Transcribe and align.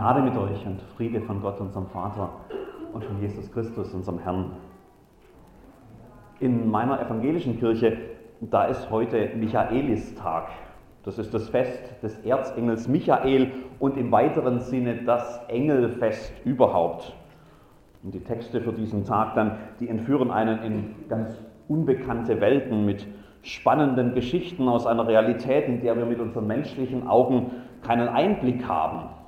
Gnade 0.00 0.22
mit 0.22 0.34
euch 0.34 0.64
und 0.64 0.80
Friede 0.96 1.20
von 1.20 1.42
Gott, 1.42 1.60
unserem 1.60 1.86
Vater 1.88 2.30
und 2.94 3.04
von 3.04 3.20
Jesus 3.20 3.52
Christus, 3.52 3.92
unserem 3.92 4.18
Herrn. 4.18 4.52
In 6.38 6.70
meiner 6.70 6.98
evangelischen 7.02 7.58
Kirche, 7.58 7.98
da 8.40 8.64
ist 8.64 8.90
heute 8.90 9.28
Michaelistag. 9.36 10.48
Das 11.02 11.18
ist 11.18 11.34
das 11.34 11.50
Fest 11.50 12.02
des 12.02 12.16
Erzengels 12.24 12.88
Michael 12.88 13.52
und 13.78 13.98
im 13.98 14.10
weiteren 14.10 14.60
Sinne 14.60 15.02
das 15.04 15.38
Engelfest 15.48 16.32
überhaupt. 16.46 17.14
Und 18.02 18.14
die 18.14 18.24
Texte 18.24 18.62
für 18.62 18.72
diesen 18.72 19.04
Tag 19.04 19.34
dann, 19.34 19.58
die 19.80 19.88
entführen 19.90 20.30
einen 20.30 20.62
in 20.62 21.08
ganz 21.10 21.36
unbekannte 21.68 22.40
Welten 22.40 22.86
mit 22.86 23.06
spannenden 23.42 24.14
Geschichten 24.14 24.66
aus 24.66 24.86
einer 24.86 25.06
Realität, 25.06 25.68
in 25.68 25.82
der 25.82 25.94
wir 25.94 26.06
mit 26.06 26.20
unseren 26.20 26.46
menschlichen 26.46 27.06
Augen 27.06 27.50
keinen 27.82 28.08
Einblick 28.08 28.66
haben. 28.66 29.19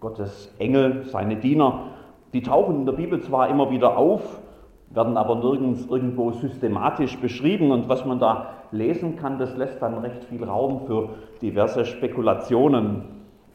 Gottes 0.00 0.52
Engel, 0.58 1.04
seine 1.04 1.36
Diener, 1.36 1.88
die 2.32 2.42
tauchen 2.42 2.76
in 2.76 2.86
der 2.86 2.92
Bibel 2.92 3.20
zwar 3.20 3.48
immer 3.48 3.70
wieder 3.70 3.98
auf, 3.98 4.40
werden 4.88 5.16
aber 5.16 5.36
nirgends 5.36 5.86
irgendwo 5.86 6.32
systematisch 6.32 7.18
beschrieben 7.18 7.70
und 7.70 7.88
was 7.88 8.04
man 8.06 8.18
da 8.18 8.54
lesen 8.72 9.16
kann, 9.16 9.38
das 9.38 9.56
lässt 9.56 9.82
dann 9.82 9.98
recht 9.98 10.24
viel 10.24 10.42
Raum 10.42 10.86
für 10.86 11.10
diverse 11.42 11.84
Spekulationen. 11.84 13.02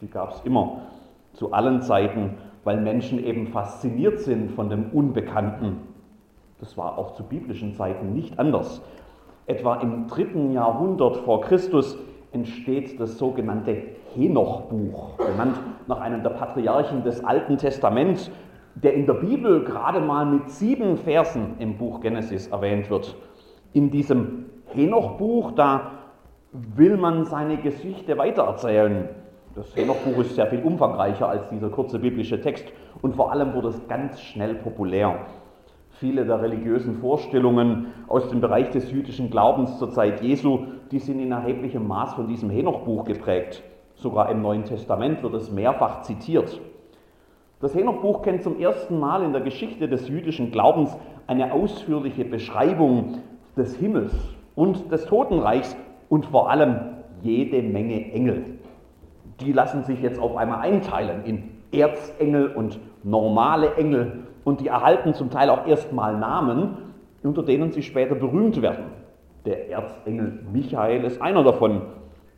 Die 0.00 0.08
gab 0.08 0.32
es 0.32 0.40
immer 0.44 0.82
zu 1.32 1.52
allen 1.52 1.82
Zeiten, 1.82 2.34
weil 2.64 2.80
Menschen 2.80 3.24
eben 3.24 3.48
fasziniert 3.48 4.20
sind 4.20 4.52
von 4.52 4.70
dem 4.70 4.90
Unbekannten. 4.92 5.78
Das 6.60 6.76
war 6.78 6.96
auch 6.96 7.14
zu 7.14 7.24
biblischen 7.24 7.74
Zeiten 7.74 8.12
nicht 8.14 8.38
anders. 8.38 8.82
Etwa 9.46 9.76
im 9.76 10.06
dritten 10.06 10.52
Jahrhundert 10.52 11.18
vor 11.18 11.40
Christus 11.42 11.98
entsteht 12.32 12.98
das 13.00 13.18
sogenannte 13.18 13.76
Henoch-Buch, 14.14 15.16
benannt 15.16 15.58
nach 15.86 16.00
einem 16.00 16.22
der 16.22 16.30
Patriarchen 16.30 17.02
des 17.02 17.24
Alten 17.24 17.58
Testaments, 17.58 18.30
der 18.74 18.94
in 18.94 19.06
der 19.06 19.14
Bibel 19.14 19.64
gerade 19.64 20.00
mal 20.00 20.26
mit 20.26 20.50
sieben 20.50 20.96
Versen 20.98 21.54
im 21.58 21.78
Buch 21.78 22.00
Genesis 22.00 22.48
erwähnt 22.48 22.90
wird. 22.90 23.16
In 23.72 23.90
diesem 23.90 24.46
Henoch-Buch, 24.66 25.52
da 25.52 25.92
will 26.52 26.96
man 26.96 27.24
seine 27.24 27.56
Geschichte 27.58 28.18
weitererzählen. 28.18 29.08
Das 29.54 29.74
Henoch-Buch 29.74 30.18
ist 30.18 30.34
sehr 30.34 30.46
viel 30.46 30.62
umfangreicher 30.62 31.28
als 31.28 31.48
dieser 31.48 31.70
kurze 31.70 31.98
biblische 31.98 32.40
Text 32.40 32.66
und 33.00 33.16
vor 33.16 33.32
allem 33.32 33.54
wurde 33.54 33.68
es 33.68 33.88
ganz 33.88 34.20
schnell 34.20 34.54
populär. 34.56 35.20
Viele 35.98 36.26
der 36.26 36.42
religiösen 36.42 36.96
Vorstellungen 36.96 37.86
aus 38.06 38.28
dem 38.28 38.42
Bereich 38.42 38.68
des 38.68 38.90
jüdischen 38.90 39.30
Glaubens 39.30 39.78
zur 39.78 39.90
Zeit 39.90 40.20
Jesu, 40.20 40.66
die 40.90 40.98
sind 40.98 41.20
in 41.20 41.32
erheblichem 41.32 41.88
Maß 41.88 42.12
von 42.12 42.28
diesem 42.28 42.50
Henoch-Buch 42.50 43.04
geprägt. 43.04 43.62
Sogar 43.94 44.30
im 44.30 44.42
Neuen 44.42 44.64
Testament 44.64 45.22
wird 45.22 45.32
es 45.32 45.50
mehrfach 45.50 46.02
zitiert. 46.02 46.60
Das 47.60 47.74
Henoch-Buch 47.74 48.20
kennt 48.20 48.42
zum 48.42 48.60
ersten 48.60 49.00
Mal 49.00 49.22
in 49.22 49.32
der 49.32 49.40
Geschichte 49.40 49.88
des 49.88 50.06
jüdischen 50.06 50.50
Glaubens 50.50 50.94
eine 51.26 51.54
ausführliche 51.54 52.26
Beschreibung 52.26 53.22
des 53.56 53.74
Himmels 53.76 54.12
und 54.54 54.92
des 54.92 55.06
Totenreichs 55.06 55.78
und 56.10 56.26
vor 56.26 56.50
allem 56.50 56.78
jede 57.22 57.62
Menge 57.62 58.12
Engel. 58.12 58.44
Die 59.40 59.52
lassen 59.52 59.82
sich 59.84 60.02
jetzt 60.02 60.20
auf 60.20 60.36
einmal 60.36 60.60
einteilen 60.60 61.24
in 61.24 61.44
Erzengel 61.72 62.48
und 62.48 62.78
normale 63.06 63.76
Engel 63.76 64.24
und 64.44 64.60
die 64.60 64.66
erhalten 64.66 65.14
zum 65.14 65.30
Teil 65.30 65.48
auch 65.48 65.66
erstmal 65.66 66.18
Namen, 66.18 66.76
unter 67.22 67.42
denen 67.42 67.70
sie 67.70 67.82
später 67.82 68.14
berühmt 68.14 68.60
werden. 68.60 68.86
Der 69.44 69.70
Erzengel 69.70 70.40
Michael 70.52 71.04
ist 71.04 71.22
einer 71.22 71.44
davon. 71.44 71.82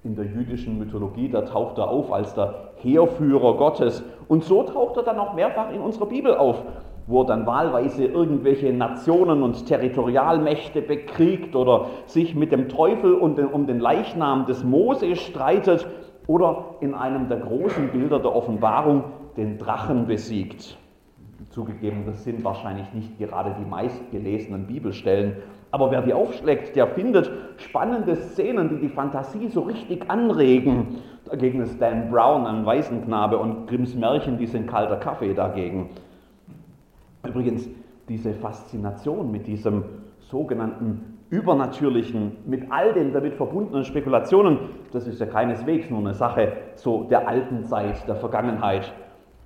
In 0.05 0.15
der 0.15 0.27
jüdischen 0.27 0.79
Mythologie, 0.79 1.29
da 1.29 1.43
taucht 1.43 1.79
er 1.79 1.89
auf 1.89 2.13
als 2.13 2.35
der 2.35 2.71
Heerführer 2.77 3.57
Gottes. 3.57 4.05
Und 4.29 4.45
so 4.45 4.63
taucht 4.63 4.97
er 4.99 5.03
dann 5.03 5.19
auch 5.19 5.35
mehrfach 5.35 5.73
in 5.73 5.81
unserer 5.81 6.07
Bibel 6.07 6.37
auf, 6.37 6.63
wo 7.07 7.23
er 7.23 7.27
dann 7.27 7.47
wahlweise 7.47 8.05
irgendwelche 8.05 8.73
Nationen 8.73 9.43
und 9.43 9.67
Territorialmächte 9.67 10.83
bekriegt 10.83 11.57
oder 11.57 11.87
sich 12.05 12.35
mit 12.35 12.53
dem 12.53 12.69
Teufel 12.69 13.15
um 13.15 13.67
den 13.67 13.81
Leichnam 13.81 14.47
des 14.47 14.63
Mose 14.65 15.17
streitet 15.17 15.87
oder 16.27 16.77
in 16.81 16.95
einem 16.95 17.29
der 17.29 17.39
großen 17.39 17.89
Bilder 17.89 18.19
der 18.19 18.37
Offenbarung 18.37 19.05
den 19.39 19.57
Drachen 19.57 20.07
besiegt. 20.07 20.77
Zugegeben, 21.51 22.05
das 22.05 22.25
sind 22.25 22.45
wahrscheinlich 22.45 22.93
nicht 22.93 23.17
gerade 23.19 23.57
die 23.59 23.65
meistgelesenen 23.65 24.67
Bibelstellen, 24.67 25.37
aber 25.71 25.91
wer 25.91 26.03
die 26.03 26.13
aufschlägt, 26.13 26.77
der 26.77 26.87
findet 26.89 27.31
spannende 27.59 28.17
Szenen, 28.17 28.69
die 28.69 28.79
die 28.79 28.89
Fantasie 28.89 29.49
so 29.49 29.63
richtig 29.63 30.11
anregen. 30.11 30.99
Dagegen 31.25 31.61
ist 31.61 31.81
Dan 31.81 32.11
Brown 32.11 32.47
ein 32.47 32.65
Waisenknabe 32.65 33.39
und 33.39 33.67
Grimms 33.67 33.95
Märchen, 33.95 34.39
die 34.39 34.47
sind 34.47 34.67
kalter 34.67 34.97
Kaffee 34.97 35.35
dagegen. 35.35 35.91
Übrigens, 37.27 37.69
diese 38.09 38.33
Faszination 38.33 39.31
mit 39.31 39.47
diesem 39.47 39.85
sogenannten 40.21 41.19
Übernatürlichen, 41.31 42.37
mit 42.47 42.73
all 42.73 42.95
den 42.95 43.13
damit 43.13 43.35
verbundenen 43.35 43.85
Spekulationen, 43.85 44.59
das 44.93 45.07
ist 45.07 45.21
ja 45.21 45.27
keineswegs 45.27 45.91
nur 45.91 46.01
eine 46.01 46.15
Sache 46.15 46.53
so 46.77 47.05
der 47.05 47.29
alten 47.29 47.65
Zeit, 47.65 48.09
der 48.09 48.17
Vergangenheit. 48.17 48.91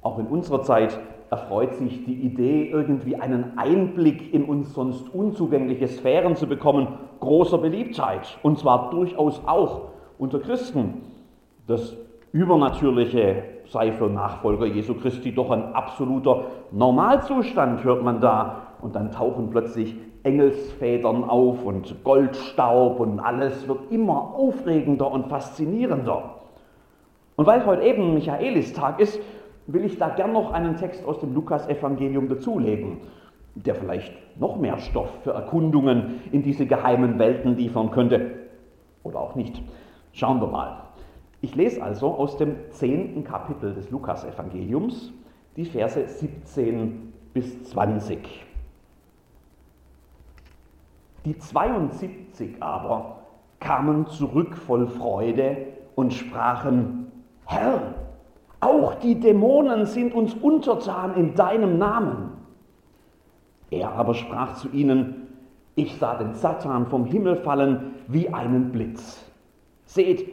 Auch 0.02 0.18
in 0.18 0.26
unserer 0.26 0.62
Zeit 0.62 0.98
erfreut 1.30 1.74
sich 1.76 2.04
die 2.04 2.14
Idee, 2.14 2.68
irgendwie 2.70 3.16
einen 3.16 3.56
Einblick 3.56 4.34
in 4.34 4.44
uns 4.44 4.74
sonst 4.74 5.08
unzugängliche 5.14 5.88
Sphären 5.88 6.36
zu 6.36 6.46
bekommen, 6.46 6.88
großer 7.20 7.58
Beliebtheit. 7.58 8.38
Und 8.42 8.58
zwar 8.58 8.90
durchaus 8.90 9.40
auch 9.46 9.92
unter 10.18 10.40
Christen. 10.40 11.02
Das 11.66 11.96
Übernatürliche 12.32 13.44
sei 13.66 13.92
für 13.92 14.10
Nachfolger 14.10 14.66
Jesu 14.66 14.94
Christi 14.94 15.34
doch 15.34 15.50
ein 15.50 15.74
absoluter 15.74 16.46
Normalzustand, 16.70 17.82
hört 17.84 18.02
man 18.02 18.20
da. 18.20 18.66
Und 18.82 18.96
dann 18.96 19.10
tauchen 19.10 19.50
plötzlich 19.50 19.94
Engelsfedern 20.24 21.24
auf 21.24 21.64
und 21.64 22.04
Goldstaub 22.04 23.00
und 23.00 23.20
alles 23.20 23.66
wird 23.66 23.90
immer 23.90 24.34
aufregender 24.34 25.10
und 25.10 25.28
faszinierender. 25.28 26.34
Und 27.36 27.46
weil 27.46 27.64
heute 27.64 27.82
eben 27.82 28.14
Michaelistag 28.14 29.00
ist, 29.00 29.18
will 29.66 29.84
ich 29.84 29.98
da 29.98 30.08
gern 30.08 30.32
noch 30.32 30.52
einen 30.52 30.76
Text 30.76 31.04
aus 31.04 31.20
dem 31.20 31.34
Lukas-Evangelium 31.34 32.28
dazulegen, 32.28 32.98
der 33.54 33.74
vielleicht 33.74 34.12
noch 34.38 34.56
mehr 34.56 34.78
Stoff 34.78 35.10
für 35.22 35.32
Erkundungen 35.32 36.20
in 36.32 36.42
diese 36.42 36.66
geheimen 36.66 37.18
Welten 37.18 37.56
liefern 37.56 37.90
könnte. 37.90 38.32
Oder 39.02 39.20
auch 39.20 39.34
nicht. 39.34 39.62
Schauen 40.12 40.40
wir 40.40 40.48
mal. 40.48 40.82
Ich 41.40 41.54
lese 41.54 41.82
also 41.82 42.08
aus 42.14 42.36
dem 42.36 42.56
zehnten 42.70 43.24
Kapitel 43.24 43.74
des 43.74 43.90
Lukas-Evangeliums 43.90 45.12
die 45.56 45.64
Verse 45.64 46.06
17 46.06 47.12
bis 47.34 47.64
20. 47.64 48.46
Die 51.24 51.38
72 51.38 52.62
aber 52.62 53.22
kamen 53.60 54.06
zurück 54.06 54.56
voll 54.56 54.86
Freude 54.86 55.68
und 55.94 56.12
sprachen, 56.12 57.06
Herr, 57.46 57.94
auch 58.62 58.94
die 58.94 59.18
Dämonen 59.18 59.86
sind 59.86 60.14
uns 60.14 60.34
untertan 60.34 61.14
in 61.14 61.34
deinem 61.34 61.78
Namen. 61.78 62.30
Er 63.70 63.92
aber 63.92 64.14
sprach 64.14 64.54
zu 64.54 64.68
ihnen, 64.70 65.28
ich 65.74 65.98
sah 65.98 66.14
den 66.16 66.34
Satan 66.34 66.86
vom 66.86 67.04
Himmel 67.04 67.36
fallen 67.36 67.94
wie 68.08 68.28
einen 68.28 68.72
Blitz. 68.72 69.24
Seht, 69.84 70.28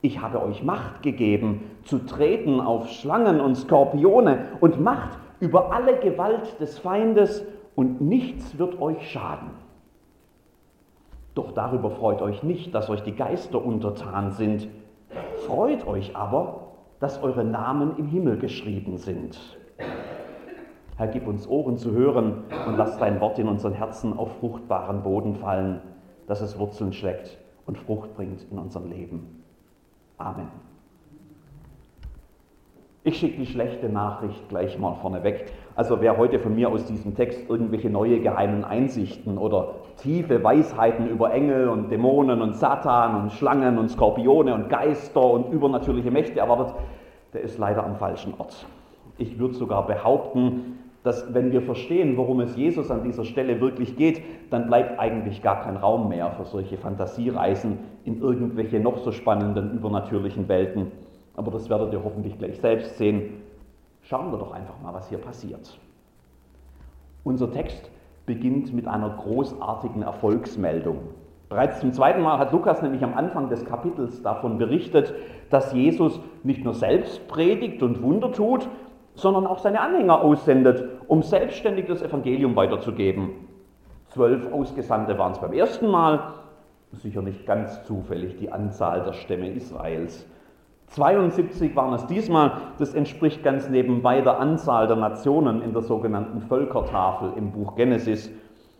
ich 0.00 0.20
habe 0.20 0.42
euch 0.42 0.62
Macht 0.64 1.02
gegeben, 1.02 1.60
zu 1.84 1.98
treten 1.98 2.60
auf 2.60 2.88
Schlangen 2.88 3.40
und 3.40 3.56
Skorpione 3.56 4.46
und 4.60 4.80
Macht 4.80 5.18
über 5.40 5.72
alle 5.72 5.98
Gewalt 5.98 6.60
des 6.60 6.78
Feindes, 6.78 7.44
und 7.74 8.00
nichts 8.00 8.58
wird 8.58 8.80
euch 8.80 9.10
schaden. 9.10 9.50
Doch 11.34 11.52
darüber 11.52 11.90
freut 11.90 12.22
euch 12.22 12.42
nicht, 12.42 12.74
dass 12.74 12.88
euch 12.88 13.02
die 13.02 13.16
Geister 13.16 13.64
untertan 13.64 14.30
sind. 14.30 14.68
Freut 15.46 15.86
euch 15.86 16.14
aber, 16.14 16.63
dass 17.04 17.22
eure 17.22 17.44
Namen 17.44 17.98
im 17.98 18.06
Himmel 18.06 18.38
geschrieben 18.38 18.96
sind. 18.96 19.38
Herr, 20.96 21.06
gib 21.08 21.26
uns 21.26 21.46
Ohren 21.46 21.76
zu 21.76 21.92
hören 21.92 22.44
und 22.66 22.78
lass 22.78 22.96
dein 22.96 23.20
Wort 23.20 23.38
in 23.38 23.46
unseren 23.46 23.74
Herzen 23.74 24.16
auf 24.16 24.38
fruchtbaren 24.38 25.02
Boden 25.02 25.34
fallen, 25.34 25.82
dass 26.26 26.40
es 26.40 26.58
Wurzeln 26.58 26.94
schlägt 26.94 27.36
und 27.66 27.76
Frucht 27.76 28.14
bringt 28.14 28.46
in 28.50 28.58
unserem 28.58 28.88
Leben. 28.88 29.44
Amen. 30.16 30.48
Ich 33.02 33.18
schicke 33.18 33.36
die 33.36 33.46
schlechte 33.52 33.90
Nachricht 33.90 34.48
gleich 34.48 34.78
mal 34.78 34.94
vorneweg. 34.94 35.52
Also 35.76 36.00
wer 36.00 36.16
heute 36.16 36.38
von 36.38 36.54
mir 36.54 36.70
aus 36.70 36.86
diesem 36.86 37.14
Text 37.14 37.50
irgendwelche 37.50 37.90
neue 37.90 38.20
geheimen 38.20 38.64
Einsichten 38.64 39.36
oder 39.36 39.74
tiefe 39.96 40.42
Weisheiten 40.42 41.08
über 41.08 41.32
Engel 41.32 41.68
und 41.68 41.90
Dämonen 41.90 42.42
und 42.42 42.56
Satan 42.56 43.22
und 43.22 43.32
Schlangen 43.32 43.78
und 43.78 43.90
Skorpione 43.90 44.54
und 44.54 44.68
Geister 44.68 45.22
und 45.22 45.52
übernatürliche 45.52 46.10
Mächte 46.10 46.40
erwartet, 46.40 46.74
der 47.32 47.42
ist 47.42 47.58
leider 47.58 47.84
am 47.84 47.96
falschen 47.96 48.34
Ort. 48.38 48.66
Ich 49.18 49.38
würde 49.38 49.54
sogar 49.54 49.86
behaupten, 49.86 50.78
dass 51.02 51.34
wenn 51.34 51.52
wir 51.52 51.62
verstehen, 51.62 52.16
worum 52.16 52.40
es 52.40 52.56
Jesus 52.56 52.90
an 52.90 53.02
dieser 53.02 53.24
Stelle 53.24 53.60
wirklich 53.60 53.96
geht, 53.96 54.22
dann 54.50 54.66
bleibt 54.66 54.98
eigentlich 54.98 55.42
gar 55.42 55.62
kein 55.62 55.76
Raum 55.76 56.08
mehr 56.08 56.30
für 56.32 56.44
solche 56.44 56.78
Fantasiereisen 56.78 57.78
in 58.04 58.20
irgendwelche 58.20 58.80
noch 58.80 58.98
so 58.98 59.12
spannenden 59.12 59.72
übernatürlichen 59.72 60.48
Welten 60.48 60.92
aber 61.36 61.50
das 61.50 61.68
werdet 61.68 61.92
ihr 61.92 62.02
hoffentlich 62.02 62.38
gleich 62.38 62.60
selbst 62.60 62.96
sehen. 62.96 63.42
Schauen 64.02 64.30
wir 64.30 64.38
doch 64.38 64.52
einfach 64.52 64.80
mal, 64.80 64.94
was 64.94 65.08
hier 65.08 65.18
passiert. 65.18 65.78
Unser 67.24 67.50
Text 67.50 67.90
beginnt 68.26 68.72
mit 68.72 68.88
einer 68.88 69.10
großartigen 69.10 70.02
Erfolgsmeldung. 70.02 70.98
Bereits 71.48 71.80
zum 71.80 71.92
zweiten 71.92 72.22
Mal 72.22 72.38
hat 72.38 72.52
Lukas 72.52 72.82
nämlich 72.82 73.04
am 73.04 73.14
Anfang 73.14 73.48
des 73.48 73.64
Kapitels 73.64 74.22
davon 74.22 74.58
berichtet, 74.58 75.14
dass 75.50 75.72
Jesus 75.72 76.20
nicht 76.42 76.64
nur 76.64 76.74
selbst 76.74 77.28
predigt 77.28 77.82
und 77.82 78.02
Wunder 78.02 78.32
tut, 78.32 78.68
sondern 79.14 79.46
auch 79.46 79.58
seine 79.58 79.80
Anhänger 79.80 80.20
aussendet, 80.22 80.84
um 81.06 81.22
selbstständig 81.22 81.86
das 81.86 82.02
Evangelium 82.02 82.56
weiterzugeben. 82.56 83.30
Zwölf 84.08 84.52
Ausgesandte 84.52 85.18
waren 85.18 85.32
es 85.32 85.38
beim 85.38 85.52
ersten 85.52 85.88
Mal, 85.88 86.34
sicher 86.92 87.22
nicht 87.22 87.46
ganz 87.46 87.84
zufällig 87.84 88.36
die 88.36 88.50
Anzahl 88.50 89.02
der 89.02 89.12
Stämme 89.12 89.50
Israels. 89.50 90.26
72 90.88 91.74
waren 91.74 91.94
es 91.94 92.06
diesmal, 92.06 92.52
das 92.78 92.94
entspricht 92.94 93.42
ganz 93.42 93.68
nebenbei 93.68 94.20
der 94.20 94.38
Anzahl 94.38 94.86
der 94.86 94.96
Nationen 94.96 95.62
in 95.62 95.72
der 95.72 95.82
sogenannten 95.82 96.40
Völkertafel 96.42 97.32
im 97.36 97.50
Buch 97.50 97.74
Genesis. 97.74 98.30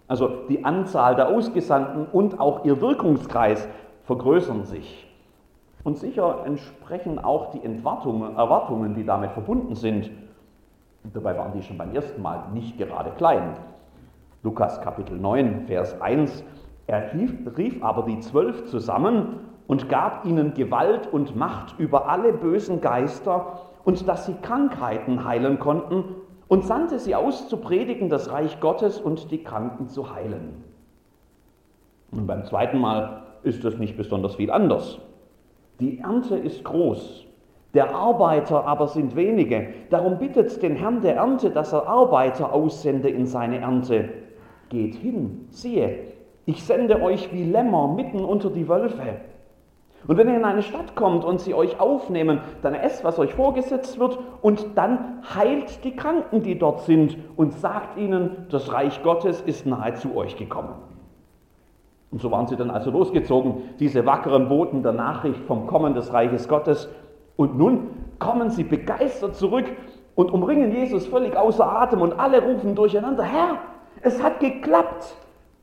Also 0.06 0.28
die 0.48 0.64
Anzahl 0.64 1.16
der 1.16 1.28
Ausgesandten 1.28 2.06
und 2.06 2.38
auch 2.38 2.64
ihr 2.64 2.80
Wirkungskreis 2.80 3.66
vergrößern 4.04 4.64
sich. 4.64 5.10
Und 5.82 5.98
sicher 5.98 6.44
entsprechen 6.46 7.18
auch 7.18 7.50
die 7.50 7.62
Erwartungen, 7.64 8.94
die 8.94 9.04
damit 9.04 9.32
verbunden 9.32 9.74
sind. 9.74 10.10
Dabei 11.12 11.36
waren 11.36 11.52
die 11.52 11.62
schon 11.62 11.76
beim 11.76 11.94
ersten 11.94 12.22
Mal 12.22 12.44
nicht 12.52 12.78
gerade 12.78 13.10
klein. 13.10 13.56
Lukas 14.42 14.80
Kapitel 14.80 15.18
9, 15.18 15.66
Vers 15.66 16.00
1. 16.00 16.44
Er 16.86 17.12
rief 17.14 17.82
aber 17.82 18.02
die 18.02 18.20
Zwölf 18.20 18.66
zusammen 18.66 19.40
und 19.66 19.88
gab 19.88 20.24
ihnen 20.26 20.54
Gewalt 20.54 21.12
und 21.12 21.36
Macht 21.36 21.78
über 21.78 22.08
alle 22.08 22.32
bösen 22.32 22.80
Geister 22.80 23.60
und 23.84 24.06
dass 24.08 24.26
sie 24.26 24.34
Krankheiten 24.42 25.24
heilen 25.24 25.58
konnten 25.58 26.04
und 26.48 26.64
sandte 26.64 26.98
sie 26.98 27.14
aus 27.14 27.48
zu 27.48 27.56
predigen 27.56 28.08
das 28.08 28.30
Reich 28.30 28.60
Gottes 28.60 29.00
und 29.00 29.30
die 29.30 29.42
Kranken 29.42 29.88
zu 29.88 30.14
heilen. 30.14 30.64
Und 32.10 32.26
beim 32.26 32.44
zweiten 32.44 32.78
Mal 32.78 33.22
ist 33.42 33.64
es 33.64 33.78
nicht 33.78 33.96
besonders 33.96 34.36
viel 34.36 34.50
anders. 34.50 34.98
Die 35.80 35.98
Ernte 35.98 36.36
ist 36.36 36.62
groß, 36.62 37.26
der 37.74 37.94
Arbeiter 37.94 38.64
aber 38.66 38.86
sind 38.86 39.16
wenige. 39.16 39.68
Darum 39.90 40.18
bittet 40.18 40.62
den 40.62 40.76
Herrn 40.76 41.00
der 41.00 41.16
Ernte, 41.16 41.50
dass 41.50 41.72
er 41.72 41.88
Arbeiter 41.88 42.52
aussende 42.52 43.08
in 43.08 43.26
seine 43.26 43.58
Ernte. 43.58 44.10
Geht 44.68 44.94
hin, 44.94 45.46
siehe, 45.50 45.98
ich 46.46 46.62
sende 46.62 47.02
euch 47.02 47.32
wie 47.32 47.44
Lämmer 47.44 47.88
mitten 47.88 48.24
unter 48.24 48.50
die 48.50 48.68
Wölfe. 48.68 49.16
Und 50.06 50.18
wenn 50.18 50.28
ihr 50.28 50.36
in 50.36 50.44
eine 50.44 50.62
Stadt 50.62 50.94
kommt 50.94 51.24
und 51.24 51.40
sie 51.40 51.54
euch 51.54 51.80
aufnehmen, 51.80 52.40
dann 52.62 52.74
esst, 52.74 53.04
was 53.04 53.18
euch 53.18 53.34
vorgesetzt 53.34 53.98
wird, 53.98 54.18
und 54.42 54.76
dann 54.76 55.22
heilt 55.34 55.82
die 55.84 55.96
Kranken, 55.96 56.42
die 56.42 56.58
dort 56.58 56.82
sind, 56.82 57.16
und 57.36 57.54
sagt 57.54 57.98
ihnen, 57.98 58.46
das 58.50 58.72
Reich 58.72 59.02
Gottes 59.02 59.40
ist 59.40 59.66
nahe 59.66 59.94
zu 59.94 60.14
euch 60.14 60.36
gekommen. 60.36 60.74
Und 62.10 62.20
so 62.20 62.30
waren 62.30 62.46
sie 62.46 62.56
dann 62.56 62.70
also 62.70 62.90
losgezogen, 62.90 63.62
diese 63.80 64.06
wackeren 64.06 64.48
Boten 64.48 64.82
der 64.82 64.92
Nachricht 64.92 65.40
vom 65.46 65.66
Kommen 65.66 65.94
des 65.94 66.12
Reiches 66.12 66.48
Gottes. 66.48 66.88
Und 67.34 67.58
nun 67.58 67.88
kommen 68.20 68.50
sie 68.50 68.62
begeistert 68.62 69.34
zurück 69.34 69.64
und 70.14 70.30
umringen 70.30 70.72
Jesus 70.72 71.06
völlig 71.06 71.36
außer 71.36 71.66
Atem 71.66 72.02
und 72.02 72.18
alle 72.20 72.40
rufen 72.40 72.76
durcheinander, 72.76 73.24
Herr, 73.24 73.58
es 74.02 74.22
hat 74.22 74.38
geklappt. 74.38 75.16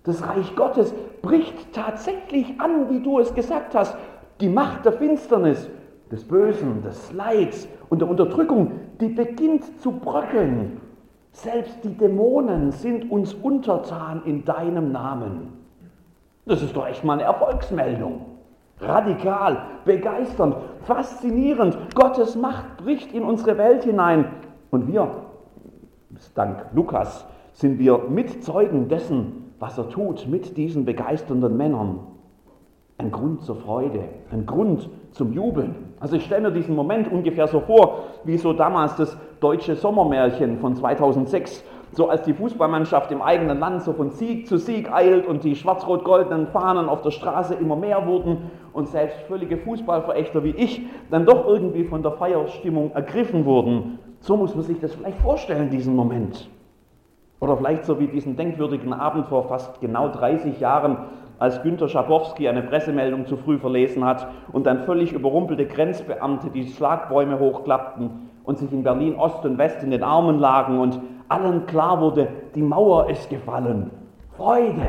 Das 0.03 0.27
Reich 0.27 0.55
Gottes 0.55 0.93
bricht 1.21 1.73
tatsächlich 1.73 2.59
an, 2.59 2.89
wie 2.89 3.01
du 3.01 3.19
es 3.19 3.33
gesagt 3.33 3.75
hast. 3.75 3.95
Die 4.41 4.49
Macht 4.49 4.85
der 4.85 4.93
Finsternis, 4.93 5.69
des 6.11 6.23
Bösen, 6.27 6.81
des 6.81 7.13
Leids 7.13 7.67
und 7.89 8.01
der 8.01 8.09
Unterdrückung, 8.09 8.71
die 8.99 9.09
beginnt 9.09 9.79
zu 9.79 9.91
bröckeln. 9.91 10.81
Selbst 11.31 11.83
die 11.83 11.95
Dämonen 11.95 12.71
sind 12.71 13.09
uns 13.11 13.35
untertan 13.35 14.23
in 14.25 14.43
deinem 14.43 14.91
Namen. 14.91 15.53
Das 16.45 16.63
ist 16.63 16.75
doch 16.75 16.87
echt 16.87 17.03
mal 17.03 17.13
eine 17.13 17.23
Erfolgsmeldung. 17.23 18.25
Radikal, 18.79 19.61
begeisternd, 19.85 20.55
faszinierend. 20.81 21.77
Gottes 21.93 22.35
Macht 22.35 22.77
bricht 22.77 23.13
in 23.13 23.23
unsere 23.23 23.59
Welt 23.59 23.83
hinein. 23.83 24.25
Und 24.71 24.87
wir, 24.87 25.07
dank 26.33 26.65
Lukas, 26.73 27.27
sind 27.53 27.77
wir 27.77 27.99
Mitzeugen 28.09 28.89
dessen, 28.89 29.53
was 29.59 29.77
er 29.77 29.87
tut 29.89 30.27
mit 30.27 30.57
diesen 30.57 30.83
begeisternden 30.83 31.55
Männern 31.55 31.99
ein 33.01 33.11
Grund 33.11 33.41
zur 33.41 33.55
Freude, 33.55 34.03
ein 34.31 34.45
Grund 34.45 34.87
zum 35.11 35.33
Jubeln. 35.33 35.75
Also 35.99 36.15
ich 36.15 36.25
stelle 36.25 36.49
mir 36.49 36.51
diesen 36.51 36.75
Moment 36.75 37.11
ungefähr 37.11 37.47
so 37.47 37.59
vor, 37.59 38.03
wie 38.23 38.37
so 38.37 38.53
damals 38.53 38.95
das 38.95 39.17
deutsche 39.39 39.75
Sommermärchen 39.75 40.59
von 40.59 40.75
2006, 40.75 41.63
so 41.93 42.09
als 42.09 42.21
die 42.21 42.33
Fußballmannschaft 42.33 43.11
im 43.11 43.21
eigenen 43.21 43.59
Land 43.59 43.81
so 43.81 43.93
von 43.93 44.11
Sieg 44.11 44.47
zu 44.47 44.57
Sieg 44.57 44.93
eilt 44.93 45.25
und 45.25 45.43
die 45.43 45.55
schwarz-rot-goldenen 45.55 46.47
Fahnen 46.47 46.87
auf 46.87 47.01
der 47.01 47.11
Straße 47.11 47.55
immer 47.55 47.75
mehr 47.75 48.05
wurden 48.05 48.51
und 48.71 48.87
selbst 48.87 49.19
völlige 49.23 49.57
Fußballverächter 49.57 50.43
wie 50.43 50.51
ich 50.51 50.83
dann 51.09 51.25
doch 51.25 51.47
irgendwie 51.47 51.83
von 51.83 52.03
der 52.03 52.11
Feierstimmung 52.13 52.91
ergriffen 52.91 53.45
wurden. 53.45 53.99
So 54.19 54.37
muss 54.37 54.55
man 54.55 54.63
sich 54.63 54.79
das 54.79 54.93
vielleicht 54.93 55.17
vorstellen, 55.17 55.71
diesen 55.71 55.95
Moment. 55.95 56.47
Oder 57.39 57.57
vielleicht 57.57 57.85
so 57.85 57.99
wie 57.99 58.05
diesen 58.05 58.35
denkwürdigen 58.37 58.93
Abend 58.93 59.25
vor 59.25 59.45
fast 59.45 59.81
genau 59.81 60.09
30 60.09 60.59
Jahren, 60.59 60.97
als 61.41 61.63
Günter 61.63 61.89
Schabowski 61.89 62.47
eine 62.47 62.61
Pressemeldung 62.61 63.25
zu 63.25 63.35
früh 63.35 63.57
verlesen 63.57 64.05
hat 64.05 64.27
und 64.51 64.67
dann 64.67 64.83
völlig 64.83 65.11
überrumpelte 65.11 65.65
Grenzbeamte 65.65 66.51
die 66.51 66.67
Schlagbäume 66.67 67.39
hochklappten 67.39 68.11
und 68.43 68.59
sich 68.59 68.71
in 68.71 68.83
Berlin 68.83 69.15
Ost 69.15 69.43
und 69.43 69.57
West 69.57 69.81
in 69.81 69.89
den 69.89 70.03
Armen 70.03 70.37
lagen 70.37 70.79
und 70.79 70.99
allen 71.29 71.65
klar 71.65 71.99
wurde, 71.99 72.27
die 72.53 72.61
Mauer 72.61 73.09
ist 73.09 73.27
gefallen. 73.31 73.89
Freude, 74.37 74.85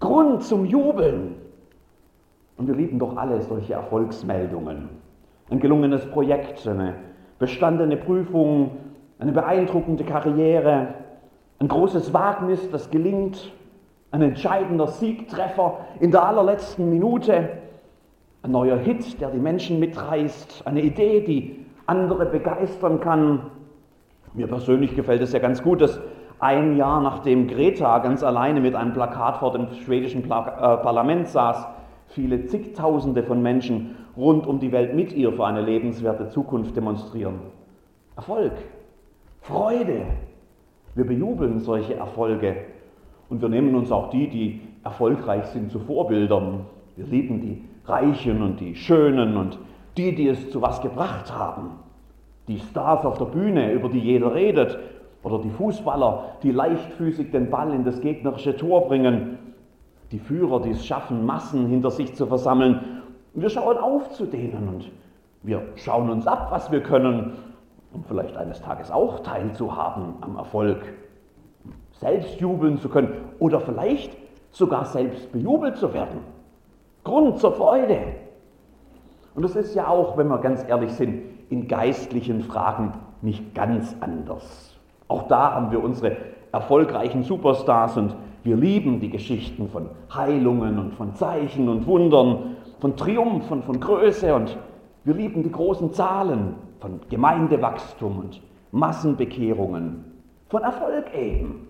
Grund 0.00 0.42
zum 0.42 0.64
Jubeln. 0.64 1.34
Und 2.56 2.66
wir 2.66 2.74
lieben 2.74 2.98
doch 2.98 3.14
alle 3.18 3.42
solche 3.42 3.74
Erfolgsmeldungen. 3.74 4.88
Ein 5.50 5.60
gelungenes 5.60 6.06
Projekt, 6.06 6.66
eine 6.66 6.94
bestandene 7.38 7.98
Prüfung, 7.98 8.70
eine 9.18 9.32
beeindruckende 9.32 10.04
Karriere, 10.04 10.94
ein 11.58 11.68
großes 11.68 12.14
Wagnis, 12.14 12.70
das 12.70 12.90
gelingt, 12.90 13.52
ein 14.14 14.22
entscheidender 14.22 14.86
Siegtreffer 14.86 15.78
in 15.98 16.12
der 16.12 16.24
allerletzten 16.24 16.88
Minute, 16.88 17.48
ein 18.42 18.52
neuer 18.52 18.76
Hit, 18.76 19.20
der 19.20 19.30
die 19.30 19.40
Menschen 19.40 19.80
mitreißt, 19.80 20.62
eine 20.66 20.82
Idee, 20.82 21.22
die 21.22 21.66
andere 21.86 22.26
begeistern 22.26 23.00
kann. 23.00 23.50
Mir 24.32 24.46
persönlich 24.46 24.94
gefällt 24.94 25.20
es 25.20 25.32
ja 25.32 25.40
ganz 25.40 25.64
gut, 25.64 25.80
dass 25.80 25.98
ein 26.38 26.76
Jahr 26.76 27.00
nachdem 27.00 27.48
Greta 27.48 27.98
ganz 27.98 28.22
alleine 28.22 28.60
mit 28.60 28.76
einem 28.76 28.92
Plakat 28.92 29.38
vor 29.38 29.50
dem 29.50 29.66
schwedischen 29.84 30.22
äh, 30.22 30.28
Parlament 30.28 31.26
saß, 31.26 31.66
viele 32.06 32.46
zigtausende 32.46 33.24
von 33.24 33.42
Menschen 33.42 33.96
rund 34.16 34.46
um 34.46 34.60
die 34.60 34.70
Welt 34.70 34.94
mit 34.94 35.12
ihr 35.12 35.32
für 35.32 35.44
eine 35.44 35.62
lebenswerte 35.62 36.28
Zukunft 36.28 36.76
demonstrieren. 36.76 37.40
Erfolg, 38.14 38.52
Freude. 39.40 40.02
Wir 40.94 41.04
bejubeln 41.04 41.58
solche 41.58 41.94
Erfolge 41.94 42.54
und 43.28 43.40
wir 43.40 43.48
nehmen 43.48 43.74
uns 43.74 43.90
auch 43.90 44.10
die, 44.10 44.28
die 44.28 44.60
erfolgreich 44.84 45.46
sind, 45.46 45.70
zu 45.70 45.80
Vorbildern. 45.80 46.66
Wir 46.96 47.06
lieben 47.06 47.40
die 47.40 47.64
Reichen 47.86 48.42
und 48.42 48.60
die 48.60 48.74
Schönen 48.74 49.36
und 49.36 49.58
die, 49.96 50.14
die 50.14 50.28
es 50.28 50.50
zu 50.50 50.60
was 50.62 50.80
gebracht 50.80 51.32
haben. 51.32 51.70
Die 52.48 52.58
Stars 52.58 53.04
auf 53.04 53.18
der 53.18 53.26
Bühne, 53.26 53.72
über 53.72 53.88
die 53.88 54.00
jeder 54.00 54.34
redet. 54.34 54.78
Oder 55.22 55.38
die 55.38 55.50
Fußballer, 55.50 56.36
die 56.42 56.50
leichtfüßig 56.50 57.30
den 57.30 57.48
Ball 57.48 57.72
in 57.72 57.84
das 57.84 58.00
gegnerische 58.00 58.56
Tor 58.56 58.88
bringen. 58.88 59.38
Die 60.12 60.18
Führer, 60.18 60.60
die 60.60 60.70
es 60.70 60.84
schaffen, 60.84 61.24
Massen 61.24 61.66
hinter 61.66 61.90
sich 61.90 62.14
zu 62.14 62.26
versammeln. 62.26 63.02
Wir 63.32 63.48
schauen 63.48 63.78
auf 63.78 64.10
zu 64.10 64.26
denen 64.26 64.68
und 64.68 64.90
wir 65.42 65.62
schauen 65.76 66.10
uns 66.10 66.26
ab, 66.26 66.48
was 66.50 66.70
wir 66.70 66.82
können, 66.82 67.32
um 67.92 68.04
vielleicht 68.04 68.36
eines 68.36 68.60
Tages 68.60 68.90
auch 68.90 69.20
teilzuhaben 69.20 70.14
am 70.20 70.36
Erfolg 70.36 70.82
selbst 72.00 72.40
jubeln 72.40 72.78
zu 72.78 72.88
können 72.88 73.12
oder 73.38 73.60
vielleicht 73.60 74.16
sogar 74.50 74.84
selbst 74.84 75.32
bejubelt 75.32 75.76
zu 75.76 75.92
werden. 75.92 76.20
Grund 77.02 77.38
zur 77.38 77.52
Freude. 77.52 77.98
Und 79.34 79.42
das 79.42 79.56
ist 79.56 79.74
ja 79.74 79.88
auch, 79.88 80.16
wenn 80.16 80.28
wir 80.28 80.38
ganz 80.38 80.64
ehrlich 80.68 80.92
sind, 80.92 81.22
in 81.50 81.68
geistlichen 81.68 82.42
Fragen 82.42 82.94
nicht 83.20 83.54
ganz 83.54 83.94
anders. 84.00 84.78
Auch 85.08 85.28
da 85.28 85.52
haben 85.54 85.70
wir 85.70 85.82
unsere 85.82 86.16
erfolgreichen 86.52 87.24
Superstars 87.24 87.96
und 87.96 88.14
wir 88.44 88.56
lieben 88.56 89.00
die 89.00 89.10
Geschichten 89.10 89.68
von 89.68 89.88
Heilungen 90.12 90.78
und 90.78 90.94
von 90.94 91.14
Zeichen 91.14 91.68
und 91.68 91.86
Wundern, 91.86 92.56
von 92.78 92.96
Triumph 92.96 93.50
und 93.50 93.64
von 93.64 93.80
Größe 93.80 94.34
und 94.34 94.56
wir 95.04 95.14
lieben 95.14 95.42
die 95.42 95.50
großen 95.50 95.92
Zahlen 95.92 96.54
von 96.80 97.00
Gemeindewachstum 97.08 98.18
und 98.18 98.40
Massenbekehrungen, 98.72 100.04
von 100.48 100.62
Erfolg 100.62 101.14
eben. 101.14 101.63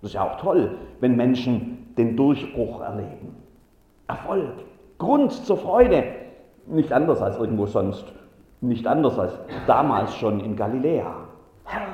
Das 0.00 0.10
ist 0.10 0.14
ja 0.14 0.24
auch 0.24 0.40
toll, 0.40 0.76
wenn 1.00 1.16
Menschen 1.16 1.94
den 1.96 2.16
Durchbruch 2.16 2.80
erleben. 2.80 3.36
Erfolg, 4.08 4.52
Grund 4.98 5.32
zur 5.32 5.56
Freude. 5.56 6.04
Nicht 6.66 6.92
anders 6.92 7.20
als 7.20 7.38
irgendwo 7.38 7.66
sonst. 7.66 8.04
Nicht 8.60 8.86
anders 8.86 9.18
als 9.18 9.38
damals 9.66 10.14
schon 10.14 10.40
in 10.40 10.56
Galiläa. 10.56 11.14
Herr, 11.64 11.88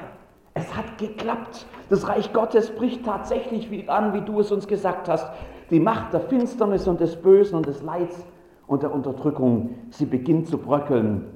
es 0.55 0.77
hat 0.77 0.99
geklappt. 0.99 1.67
Das 1.91 2.09
Reich 2.09 2.33
Gottes 2.33 2.71
bricht 2.71 3.05
tatsächlich 3.05 3.89
an, 3.89 4.15
wie 4.15 4.23
du 4.23 4.41
es 4.41 4.51
uns 4.51 4.67
gesagt 4.67 5.09
hast. 5.09 5.29
Die 5.71 5.81
Macht 5.81 6.13
der 6.13 6.21
Finsternis 6.21 6.87
und 6.89 7.01
des 7.01 7.17
Bösen 7.17 7.57
und 7.57 7.67
des 7.67 7.83
Leids 7.83 8.25
und 8.67 8.83
der 8.83 8.93
Unterdrückung, 8.93 9.71
sie 9.91 10.07
beginnt 10.07 10.49
zu 10.49 10.59
bröckeln. 10.59 11.27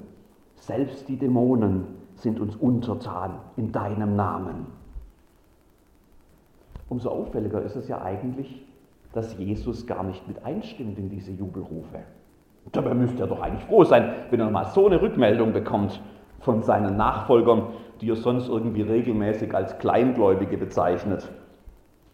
Selbst 0.55 1.07
die 1.07 1.17
Dämonen 1.17 1.85
sind 2.15 2.39
uns 2.39 2.55
untertan 2.55 3.39
in 3.57 3.71
deinem 3.71 4.15
Namen. 4.15 4.67
Umso 6.91 7.09
auffälliger 7.09 7.61
ist 7.61 7.77
es 7.77 7.87
ja 7.87 8.01
eigentlich, 8.01 8.65
dass 9.13 9.37
Jesus 9.37 9.87
gar 9.87 10.03
nicht 10.03 10.27
mit 10.27 10.43
einstimmt 10.43 10.99
in 10.99 11.09
diese 11.09 11.31
Jubelrufe. 11.31 11.99
Dabei 12.73 12.93
müsste 12.93 13.23
er 13.23 13.27
doch 13.27 13.39
eigentlich 13.39 13.63
froh 13.63 13.85
sein, 13.85 14.13
wenn 14.29 14.41
er 14.41 14.49
mal 14.49 14.65
so 14.65 14.87
eine 14.87 15.01
Rückmeldung 15.01 15.53
bekommt 15.53 16.01
von 16.41 16.63
seinen 16.63 16.97
Nachfolgern, 16.97 17.67
die 18.01 18.09
er 18.09 18.17
sonst 18.17 18.49
irgendwie 18.49 18.81
regelmäßig 18.81 19.55
als 19.55 19.79
Kleingläubige 19.79 20.57
bezeichnet. 20.57 21.29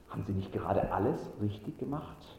Haben 0.09 0.23
sie 0.27 0.33
nicht 0.33 0.53
gerade 0.53 0.91
alles 0.91 1.33
richtig 1.41 1.79
gemacht? 1.79 2.37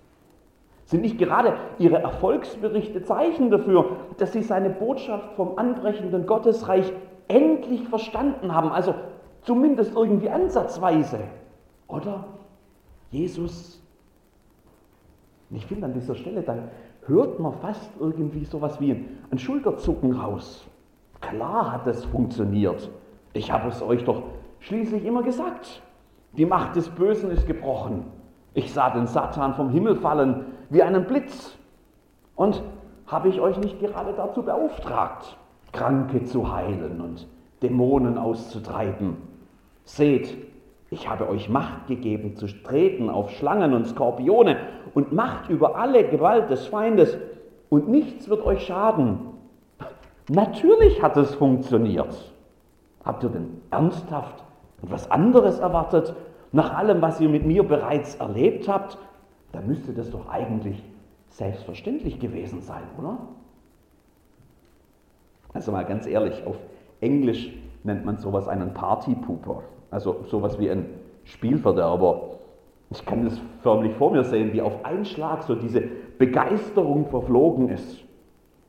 Sind 0.85 1.03
nicht 1.03 1.19
gerade 1.19 1.55
ihre 1.81 1.97
Erfolgsberichte 1.97 3.03
Zeichen 3.03 3.51
dafür, 3.51 3.97
dass 4.19 4.33
sie 4.33 4.43
seine 4.43 4.71
Botschaft 4.71 5.33
vom 5.33 5.59
anbrechenden 5.59 6.25
Gottesreich 6.25 6.93
endlich 7.27 7.89
verstanden 7.89 8.55
haben? 8.55 8.71
Also 8.71 8.95
zumindest 9.43 9.97
irgendwie 9.97 10.31
ansatzweise. 10.31 11.19
Oder? 11.89 12.25
Jesus. 13.11 13.83
Ich 15.51 15.67
finde 15.67 15.87
an 15.87 15.95
dieser 15.95 16.15
Stelle, 16.15 16.43
da 16.43 16.57
hört 17.07 17.41
man 17.41 17.55
fast 17.55 17.91
irgendwie 17.99 18.45
sowas 18.45 18.79
wie 18.81 19.07
ein 19.31 19.39
Schulterzucken 19.39 20.13
raus. 20.13 20.67
Klar 21.21 21.73
hat 21.73 21.87
es 21.87 22.05
funktioniert. 22.05 22.91
Ich 23.33 23.51
habe 23.51 23.69
es 23.69 23.83
euch 23.83 24.05
doch 24.05 24.23
schließlich 24.61 25.05
immer 25.05 25.23
gesagt. 25.23 25.83
Die 26.37 26.47
Macht 26.47 26.77
des 26.77 26.89
Bösen 26.91 27.31
ist 27.31 27.47
gebrochen. 27.47 28.05
Ich 28.55 28.73
sah 28.73 28.91
den 28.91 29.07
Satan 29.07 29.55
vom 29.55 29.71
Himmel 29.71 29.97
fallen 29.97 30.45
wie 30.71 30.83
einen 30.83 31.07
Blitz. 31.07 31.57
Und 32.37 32.63
habe 33.07 33.29
ich 33.31 33.41
euch 33.41 33.59
nicht 33.59 33.81
gerade 33.81 34.13
dazu 34.13 34.43
beauftragt, 34.43 35.39
Kranke 35.73 36.25
zu 36.25 36.53
heilen 36.53 37.01
und 37.01 37.27
Dämonen 37.63 38.19
auszutreiben? 38.19 39.17
Seht, 39.85 40.37
ich 40.91 41.09
habe 41.09 41.29
euch 41.29 41.49
Macht 41.49 41.87
gegeben 41.87 42.37
zu 42.37 42.47
treten 42.47 43.11
auf 43.11 43.31
Schlangen 43.31 43.75
und 43.75 43.87
Skorpione 43.87 44.57
und 44.95 45.13
Macht 45.13 45.51
über 45.51 45.77
alle 45.77 46.09
Gewalt 46.09 46.51
des 46.51 46.67
Feindes 46.67 47.19
und 47.69 47.89
nichts 47.89 48.29
wird 48.29 48.45
euch 48.45 48.67
schaden. 48.67 49.21
Natürlich 50.31 51.03
hat 51.03 51.17
es 51.17 51.35
funktioniert. 51.35 52.33
Habt 53.05 53.23
ihr 53.23 53.31
denn 53.31 53.61
ernsthaft 53.71 54.45
etwas 54.83 55.11
anderes 55.11 55.59
erwartet? 55.59 56.15
Nach 56.53 56.75
allem, 56.75 57.03
was 57.03 57.21
ihr 57.21 57.29
mit 57.29 57.45
mir 57.45 57.63
bereits 57.63 58.15
erlebt 58.17 58.69
habt, 58.69 58.99
da 59.53 59.61
müsste 59.61 59.93
das 59.93 60.11
doch 60.11 60.29
eigentlich 60.29 60.83
selbstverständlich 61.29 62.19
gewesen 62.19 62.63
sein, 62.63 62.83
oder? 62.99 63.19
Also 65.53 65.73
mal 65.73 65.85
ganz 65.85 66.07
ehrlich, 66.07 66.47
auf 66.47 66.57
Englisch 67.01 67.53
nennt 67.85 68.05
man 68.05 68.19
sowas 68.19 68.49
einen 68.49 68.75
Partypooper, 68.75 69.63
also 69.91 70.25
sowas 70.27 70.59
wie 70.59 70.71
ein 70.71 70.87
Spielverderber. 71.25 72.39
Ich 72.91 73.05
kann 73.05 73.25
das 73.25 73.41
förmlich 73.63 73.95
vor 73.97 74.13
mir 74.13 74.25
sehen, 74.25 74.53
wie 74.53 74.63
auf 74.63 74.85
einen 74.85 75.05
Schlag 75.05 75.43
so 75.43 75.55
diese 75.55 75.83
Begeisterung 76.19 77.07
verflogen 77.07 77.69
ist, 77.69 77.99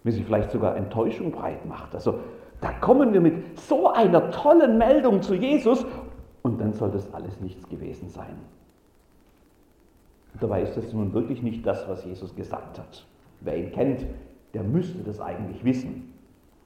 wie 0.04 0.12
sie 0.12 0.24
vielleicht 0.24 0.52
sogar 0.52 0.76
Enttäuschung 0.76 1.32
breit 1.32 1.66
macht. 1.66 1.96
Also 1.96 2.16
da 2.62 2.72
kommen 2.74 3.14
wir 3.14 3.22
mit 3.22 3.58
so 3.58 3.90
einer 3.90 4.32
tollen 4.32 4.78
Meldung 4.78 5.22
zu 5.22 5.36
Jesus 5.36 5.86
und 6.42 6.60
dann 6.60 6.74
soll 6.74 6.92
das 6.92 7.14
alles 7.14 7.40
nichts 7.40 7.68
gewesen 7.70 8.10
sein. 8.10 8.38
Dabei 10.40 10.62
ist 10.62 10.76
das 10.76 10.94
nun 10.94 11.14
wirklich 11.14 11.42
nicht 11.42 11.66
das, 11.66 11.88
was 11.88 12.06
Jesus 12.06 12.36
gesagt 12.36 12.78
hat. 12.78 13.06
Wer 13.42 13.58
ihn 13.58 13.72
kennt, 13.72 14.06
der 14.54 14.64
müsste 14.64 15.04
das 15.04 15.20
eigentlich 15.20 15.64
wissen. 15.64 16.14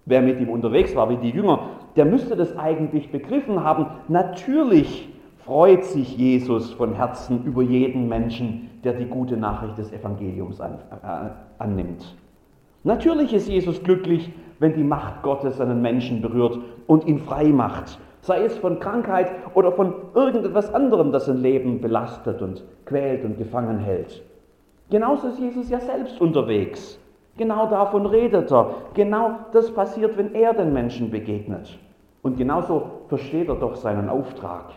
Wer 0.05 0.21
mit 0.21 0.39
ihm 0.39 0.49
unterwegs 0.49 0.95
war, 0.95 1.09
wie 1.09 1.17
die 1.17 1.29
Jünger, 1.29 1.69
der 1.95 2.05
müsste 2.05 2.35
das 2.35 2.57
eigentlich 2.57 3.11
begriffen 3.11 3.63
haben. 3.63 3.87
Natürlich 4.07 5.09
freut 5.45 5.83
sich 5.83 6.17
Jesus 6.17 6.71
von 6.73 6.93
Herzen 6.93 7.43
über 7.45 7.61
jeden 7.61 8.07
Menschen, 8.07 8.69
der 8.83 8.93
die 8.93 9.05
gute 9.05 9.37
Nachricht 9.37 9.77
des 9.77 9.91
Evangeliums 9.91 10.59
an, 10.61 10.79
äh, 10.91 11.29
annimmt. 11.59 12.15
Natürlich 12.83 13.33
ist 13.33 13.47
Jesus 13.47 13.83
glücklich, 13.83 14.31
wenn 14.59 14.73
die 14.73 14.83
Macht 14.83 15.23
Gottes 15.23 15.59
einen 15.59 15.81
Menschen 15.81 16.21
berührt 16.21 16.59
und 16.87 17.05
ihn 17.05 17.19
frei 17.19 17.47
macht 17.47 17.97
sei 18.23 18.45
es 18.45 18.57
von 18.57 18.79
Krankheit 18.79 19.31
oder 19.53 19.71
von 19.73 19.93
irgendetwas 20.15 20.73
anderem, 20.73 21.11
das 21.11 21.29
ein 21.29 21.41
Leben 21.41 21.81
belastet 21.81 22.41
und 22.41 22.63
quält 22.85 23.23
und 23.25 23.37
gefangen 23.37 23.79
hält. 23.79 24.23
Genauso 24.89 25.27
ist 25.27 25.39
Jesus 25.39 25.69
ja 25.69 25.79
selbst 25.79 26.19
unterwegs. 26.21 26.99
Genau 27.37 27.67
davon 27.67 28.05
redet 28.05 28.51
er. 28.51 28.75
Genau 28.93 29.31
das 29.51 29.71
passiert, 29.71 30.17
wenn 30.17 30.33
er 30.35 30.53
den 30.53 30.71
Menschen 30.71 31.11
begegnet. 31.11 31.77
Und 32.23 32.37
genauso 32.37 32.83
versteht 33.09 33.49
er 33.49 33.55
doch 33.55 33.75
seinen 33.75 34.09
Auftrag. 34.09 34.71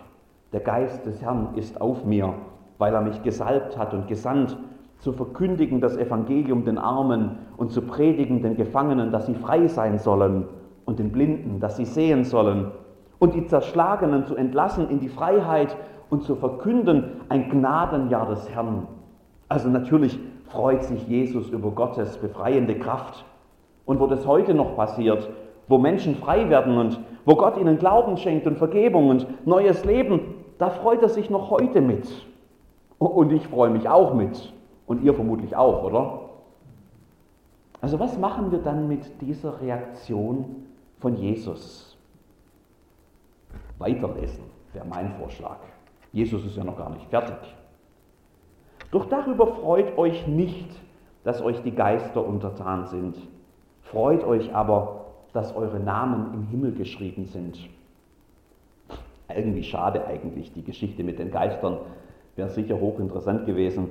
Der 0.52 0.60
Geist 0.60 1.06
des 1.06 1.22
Herrn 1.22 1.54
ist 1.54 1.80
auf 1.80 2.04
mir, 2.04 2.34
weil 2.76 2.92
er 2.92 3.00
mich 3.00 3.22
gesalbt 3.22 3.78
hat 3.78 3.94
und 3.94 4.08
gesandt, 4.08 4.58
zu 4.98 5.12
verkündigen 5.12 5.80
das 5.80 5.96
Evangelium 5.96 6.64
den 6.64 6.76
Armen 6.76 7.38
und 7.56 7.70
zu 7.70 7.82
predigen 7.82 8.42
den 8.42 8.56
Gefangenen, 8.56 9.12
dass 9.12 9.26
sie 9.26 9.34
frei 9.34 9.68
sein 9.68 9.98
sollen 9.98 10.48
und 10.84 10.98
den 10.98 11.12
Blinden, 11.12 11.60
dass 11.60 11.76
sie 11.76 11.84
sehen 11.84 12.24
sollen 12.24 12.72
und 13.18 13.34
die 13.34 13.46
Zerschlagenen 13.46 14.24
zu 14.24 14.34
entlassen 14.34 14.90
in 14.90 15.00
die 15.00 15.08
Freiheit 15.08 15.76
und 16.10 16.22
zu 16.22 16.34
verkünden 16.34 17.04
ein 17.28 17.48
Gnadenjahr 17.48 18.26
des 18.26 18.50
Herrn. 18.50 18.88
Also 19.48 19.68
natürlich 19.68 20.18
freut 20.46 20.82
sich 20.82 21.06
Jesus 21.06 21.50
über 21.50 21.70
Gottes 21.70 22.18
befreiende 22.18 22.76
Kraft. 22.78 23.24
Und 23.84 24.00
wo 24.00 24.06
das 24.08 24.26
heute 24.26 24.54
noch 24.54 24.74
passiert, 24.74 25.28
wo 25.68 25.78
Menschen 25.78 26.16
frei 26.16 26.48
werden 26.48 26.76
und 26.76 27.00
wo 27.26 27.35
Gott 27.35 27.59
ihnen 27.59 27.78
Glauben 27.78 28.16
schenkt 28.16 28.47
und 28.47 28.56
Vergebung 28.56 29.11
und 29.11 29.47
neues 29.47 29.85
Leben, 29.85 30.21
da 30.59 30.71
freut 30.71 31.02
er 31.02 31.11
sich 31.11 31.28
noch 31.28 31.50
heute 31.50 31.83
mit. 31.83 32.09
Und 32.99 33.30
ich 33.33 33.47
freue 33.47 33.68
mich 33.68 33.87
auch 33.87 34.14
mit. 34.14 34.54
Und 34.87 35.02
ihr 35.02 35.12
vermutlich 35.12 35.54
auch, 35.54 35.83
oder? 35.85 36.21
Also 37.83 38.00
was 38.00 38.18
machen 38.18 38.50
wir 38.50 38.61
dann 38.61 38.88
mit 38.88 39.21
dieser 39.21 39.61
Reaktion 39.61 40.66
von 40.99 41.14
Jesus? 41.16 41.97
weiterlesen, 43.78 44.45
wäre 44.73 44.87
mein 44.87 45.12
Vorschlag. 45.12 45.59
Jesus 46.12 46.45
ist 46.45 46.56
ja 46.56 46.64
noch 46.64 46.78
gar 46.78 46.90
nicht 46.90 47.06
fertig. 47.09 47.37
Doch 48.90 49.06
darüber 49.06 49.47
freut 49.49 49.99
euch 49.99 50.26
nicht, 50.26 50.68
dass 51.25 51.42
euch 51.42 51.62
die 51.62 51.75
Geister 51.75 52.25
untertan 52.25 52.87
sind. 52.87 53.16
Freut 53.83 54.25
euch 54.25 54.54
aber, 54.54 55.05
dass 55.36 55.54
eure 55.54 55.78
Namen 55.78 56.32
im 56.32 56.42
Himmel 56.48 56.72
geschrieben 56.72 57.26
sind. 57.26 57.58
Irgendwie 59.28 59.62
schade 59.62 60.06
eigentlich, 60.06 60.52
die 60.54 60.64
Geschichte 60.64 61.04
mit 61.04 61.18
den 61.18 61.30
Geistern 61.30 61.76
wäre 62.36 62.48
sicher 62.48 62.80
hochinteressant 62.80 63.44
gewesen. 63.44 63.90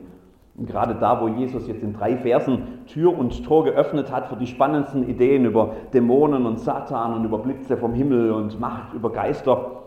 Und 0.58 0.66
gerade 0.66 0.96
da, 0.96 1.22
wo 1.22 1.28
Jesus 1.28 1.68
jetzt 1.68 1.84
in 1.84 1.94
drei 1.94 2.18
Versen 2.18 2.86
Tür 2.88 3.16
und 3.16 3.46
Tor 3.46 3.66
geöffnet 3.66 4.12
hat 4.12 4.28
für 4.28 4.38
die 4.38 4.48
spannendsten 4.48 5.08
Ideen 5.08 5.46
über 5.46 5.76
Dämonen 5.94 6.48
und 6.48 6.60
Satan 6.60 7.14
und 7.14 7.26
über 7.26 7.38
Blitze 7.38 7.78
vom 7.78 7.94
Himmel 7.94 8.32
und 8.32 8.60
Macht 8.60 8.94
über 8.94 9.12
Geister, 9.12 9.84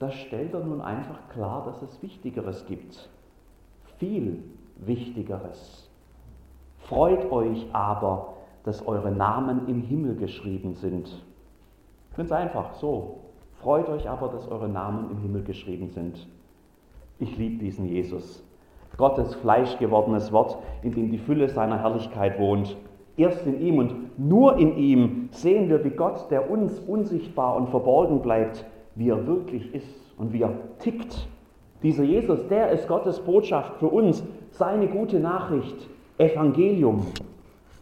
da 0.00 0.10
stellt 0.10 0.54
er 0.54 0.64
nun 0.64 0.80
einfach 0.80 1.28
klar, 1.28 1.62
dass 1.66 1.82
es 1.82 2.02
Wichtigeres 2.02 2.66
gibt. 2.66 3.08
Viel 3.98 4.42
Wichtigeres. 4.76 5.88
Freut 6.78 7.30
euch 7.30 7.68
aber, 7.72 8.34
dass 8.64 8.86
eure 8.86 9.10
Namen 9.10 9.68
im 9.68 9.82
Himmel 9.82 10.16
geschrieben 10.16 10.74
sind. 10.74 11.24
Ganz 12.16 12.32
einfach, 12.32 12.74
so. 12.74 13.20
Freut 13.62 13.88
euch 13.88 14.08
aber, 14.08 14.28
dass 14.28 14.48
eure 14.48 14.68
Namen 14.68 15.10
im 15.10 15.18
Himmel 15.18 15.42
geschrieben 15.42 15.90
sind. 15.90 16.26
Ich 17.18 17.36
liebe 17.36 17.58
diesen 17.62 17.86
Jesus. 17.86 18.42
Gottes 18.96 19.34
fleischgewordenes 19.34 20.32
Wort, 20.32 20.58
in 20.82 20.92
dem 20.92 21.10
die 21.10 21.18
Fülle 21.18 21.48
seiner 21.48 21.80
Herrlichkeit 21.80 22.38
wohnt. 22.38 22.76
Erst 23.16 23.46
in 23.46 23.60
ihm 23.60 23.78
und 23.78 24.18
nur 24.18 24.56
in 24.56 24.76
ihm 24.76 25.28
sehen 25.30 25.68
wir, 25.68 25.84
wie 25.84 25.90
Gott, 25.90 26.30
der 26.30 26.50
uns 26.50 26.78
unsichtbar 26.78 27.56
und 27.56 27.68
verborgen 27.68 28.22
bleibt, 28.22 28.64
wie 28.94 29.10
er 29.10 29.26
wirklich 29.26 29.74
ist 29.74 30.14
und 30.16 30.32
wie 30.32 30.42
er 30.42 30.54
tickt. 30.78 31.28
Dieser 31.82 32.02
Jesus, 32.02 32.46
der 32.48 32.70
ist 32.70 32.88
Gottes 32.88 33.20
Botschaft 33.20 33.76
für 33.76 33.88
uns, 33.88 34.22
seine 34.50 34.88
gute 34.88 35.20
Nachricht, 35.20 35.88
Evangelium. 36.18 37.06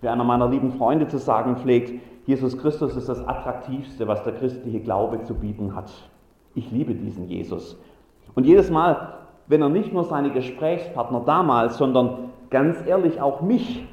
Wie 0.00 0.09
einer 0.09 0.25
meiner 0.25 0.49
lieben 0.49 0.73
Freunde 0.73 1.09
zu 1.09 1.19
sagen 1.19 1.57
pflegt, 1.57 2.00
Jesus 2.26 2.59
Christus 2.59 2.95
ist 2.97 3.09
das 3.09 3.26
Attraktivste, 3.26 4.07
was 4.07 4.23
der 4.23 4.35
christliche 4.35 4.81
Glaube 4.81 5.23
zu 5.23 5.35
bieten 5.35 5.75
hat. 5.75 5.90
Ich 6.55 6.71
liebe 6.71 6.95
diesen 6.95 7.26
Jesus. 7.26 7.81
Und 8.35 8.45
jedes 8.45 8.71
Mal, 8.71 9.14
wenn 9.47 9.62
er 9.62 9.69
nicht 9.69 9.93
nur 9.93 10.05
seine 10.05 10.31
Gesprächspartner 10.31 11.23
damals, 11.25 11.78
sondern 11.78 12.31
ganz 12.50 12.76
ehrlich 12.87 13.21
auch 13.21 13.40
mich 13.40 13.87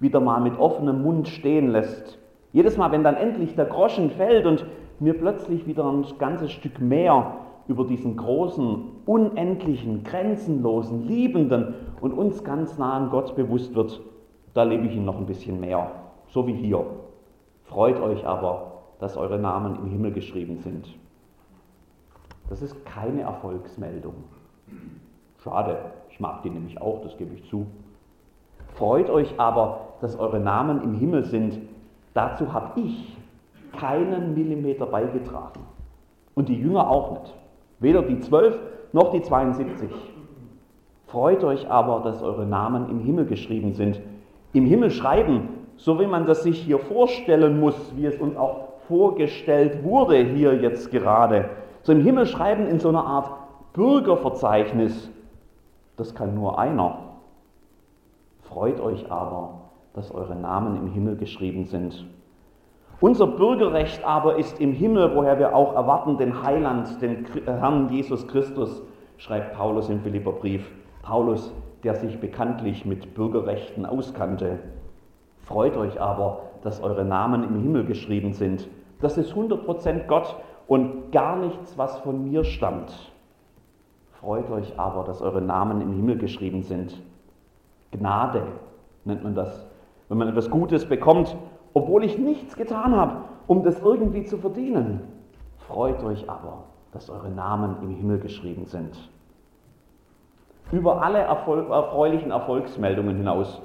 wieder 0.00 0.20
mal 0.20 0.40
mit 0.40 0.58
offenem 0.58 1.02
Mund 1.02 1.28
stehen 1.28 1.68
lässt. 1.70 2.18
Jedes 2.52 2.76
Mal, 2.76 2.92
wenn 2.92 3.04
dann 3.04 3.16
endlich 3.16 3.54
der 3.54 3.66
Groschen 3.66 4.10
fällt 4.10 4.46
und 4.46 4.66
mir 4.98 5.14
plötzlich 5.14 5.66
wieder 5.66 5.84
ein 5.84 6.04
ganzes 6.18 6.52
Stück 6.52 6.80
mehr 6.80 7.36
über 7.68 7.84
diesen 7.84 8.16
großen, 8.16 8.82
unendlichen, 9.06 10.04
grenzenlosen, 10.04 11.06
liebenden 11.06 11.74
und 12.00 12.12
uns 12.12 12.44
ganz 12.44 12.78
nahen 12.78 13.10
Gott 13.10 13.34
bewusst 13.36 13.74
wird, 13.74 14.00
da 14.56 14.62
lebe 14.62 14.86
ich 14.86 14.96
ihn 14.96 15.04
noch 15.04 15.18
ein 15.18 15.26
bisschen 15.26 15.60
mehr, 15.60 15.90
so 16.28 16.46
wie 16.46 16.54
hier. 16.54 16.82
Freut 17.64 18.00
euch 18.00 18.26
aber, 18.26 18.72
dass 19.00 19.18
eure 19.18 19.38
Namen 19.38 19.76
im 19.76 19.86
Himmel 19.90 20.12
geschrieben 20.12 20.58
sind. 20.58 20.88
Das 22.48 22.62
ist 22.62 22.86
keine 22.86 23.22
Erfolgsmeldung. 23.22 24.14
Schade, 25.42 25.76
ich 26.08 26.20
mag 26.20 26.42
die 26.42 26.48
nämlich 26.48 26.80
auch, 26.80 27.02
das 27.02 27.18
gebe 27.18 27.34
ich 27.34 27.44
zu. 27.50 27.66
Freut 28.76 29.10
euch 29.10 29.38
aber, 29.38 29.88
dass 30.00 30.18
eure 30.18 30.40
Namen 30.40 30.82
im 30.82 30.94
Himmel 30.94 31.24
sind. 31.24 31.58
Dazu 32.14 32.52
habe 32.52 32.80
ich 32.80 33.14
keinen 33.78 34.32
Millimeter 34.32 34.86
beigetragen. 34.86 35.60
Und 36.34 36.48
die 36.48 36.58
Jünger 36.58 36.88
auch 36.88 37.20
nicht. 37.20 37.34
Weder 37.78 38.00
die 38.02 38.20
zwölf 38.20 38.58
noch 38.92 39.12
die 39.12 39.20
72. 39.20 39.90
Freut 41.08 41.44
euch 41.44 41.70
aber, 41.70 42.00
dass 42.00 42.22
eure 42.22 42.46
Namen 42.46 42.88
im 42.88 43.00
Himmel 43.00 43.26
geschrieben 43.26 43.74
sind. 43.74 44.00
Im 44.56 44.64
Himmel 44.64 44.90
schreiben, 44.90 45.50
so 45.76 46.00
wie 46.00 46.06
man 46.06 46.24
das 46.24 46.42
sich 46.42 46.62
hier 46.62 46.78
vorstellen 46.78 47.60
muss, 47.60 47.94
wie 47.94 48.06
es 48.06 48.18
uns 48.18 48.38
auch 48.38 48.68
vorgestellt 48.88 49.84
wurde 49.84 50.16
hier 50.16 50.54
jetzt 50.54 50.90
gerade. 50.90 51.50
So 51.82 51.92
im 51.92 52.00
Himmel 52.00 52.24
schreiben 52.24 52.66
in 52.66 52.78
so 52.78 52.88
einer 52.88 53.04
Art 53.04 53.30
Bürgerverzeichnis, 53.74 55.10
das 55.98 56.14
kann 56.14 56.34
nur 56.34 56.58
einer. 56.58 57.00
Freut 58.44 58.80
euch 58.80 59.12
aber, 59.12 59.60
dass 59.92 60.10
eure 60.10 60.34
Namen 60.34 60.76
im 60.78 60.90
Himmel 60.90 61.16
geschrieben 61.16 61.66
sind. 61.66 62.06
Unser 63.02 63.26
Bürgerrecht 63.26 64.02
aber 64.04 64.38
ist 64.38 64.58
im 64.58 64.72
Himmel, 64.72 65.14
woher 65.14 65.38
wir 65.38 65.54
auch 65.54 65.74
erwarten, 65.74 66.16
den 66.16 66.42
Heiland, 66.42 67.02
den 67.02 67.26
Herrn 67.44 67.90
Jesus 67.90 68.26
Christus, 68.26 68.82
schreibt 69.18 69.54
Paulus 69.54 69.90
im 69.90 70.00
Philipperbrief. 70.00 70.72
Paulus, 71.02 71.52
der 71.86 71.94
sich 71.94 72.18
bekanntlich 72.18 72.84
mit 72.84 73.14
Bürgerrechten 73.14 73.86
auskannte. 73.86 74.58
Freut 75.38 75.76
euch 75.76 76.00
aber, 76.00 76.40
dass 76.62 76.82
eure 76.82 77.04
Namen 77.04 77.44
im 77.44 77.62
Himmel 77.62 77.84
geschrieben 77.84 78.32
sind. 78.32 78.66
Das 79.00 79.16
ist 79.16 79.32
100% 79.32 80.08
Gott 80.08 80.34
und 80.66 81.12
gar 81.12 81.36
nichts, 81.36 81.78
was 81.78 81.98
von 81.98 82.24
mir 82.24 82.42
stammt. 82.42 83.12
Freut 84.10 84.50
euch 84.50 84.76
aber, 84.76 85.04
dass 85.04 85.22
eure 85.22 85.40
Namen 85.40 85.80
im 85.80 85.92
Himmel 85.92 86.18
geschrieben 86.18 86.62
sind. 86.62 87.00
Gnade 87.92 88.42
nennt 89.04 89.22
man 89.22 89.36
das. 89.36 89.64
Wenn 90.08 90.18
man 90.18 90.26
etwas 90.26 90.50
Gutes 90.50 90.86
bekommt, 90.86 91.36
obwohl 91.72 92.02
ich 92.02 92.18
nichts 92.18 92.56
getan 92.56 92.96
habe, 92.96 93.18
um 93.46 93.62
das 93.62 93.80
irgendwie 93.80 94.24
zu 94.24 94.38
verdienen. 94.38 95.02
Freut 95.58 96.02
euch 96.02 96.28
aber, 96.28 96.64
dass 96.90 97.10
eure 97.10 97.30
Namen 97.30 97.76
im 97.80 97.90
Himmel 97.90 98.18
geschrieben 98.18 98.66
sind. 98.66 99.08
Über 100.72 101.00
alle 101.02 101.18
Erfolg, 101.18 101.70
erfreulichen 101.70 102.30
Erfolgsmeldungen 102.30 103.16
hinaus, 103.16 103.62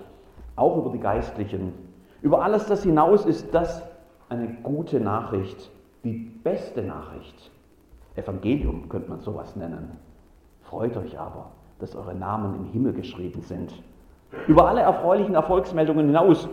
auch 0.56 0.78
über 0.78 0.92
die 0.92 1.00
geistlichen, 1.00 1.74
über 2.22 2.44
alles 2.44 2.68
das 2.68 2.84
hinaus 2.84 3.26
ist 3.26 3.54
das 3.54 3.84
eine 4.30 4.48
gute 4.62 5.00
Nachricht, 5.00 5.72
die 6.04 6.14
beste 6.44 6.84
Nachricht. 6.84 7.52
Evangelium 8.16 8.88
könnte 8.90 9.10
man 9.10 9.20
sowas 9.22 9.56
nennen. 9.56 9.98
Freut 10.62 10.96
euch 10.98 11.20
aber, 11.20 11.52
dass 11.80 11.96
eure 11.96 12.14
Namen 12.14 12.56
im 12.56 12.66
Himmel 12.66 12.94
geschrieben 12.94 13.42
sind. 13.42 13.74
Über 14.48 14.68
alle 14.68 14.82
erfreulichen 14.82 15.34
Erfolgsmeldungen 15.34 16.06
hinaus 16.06 16.48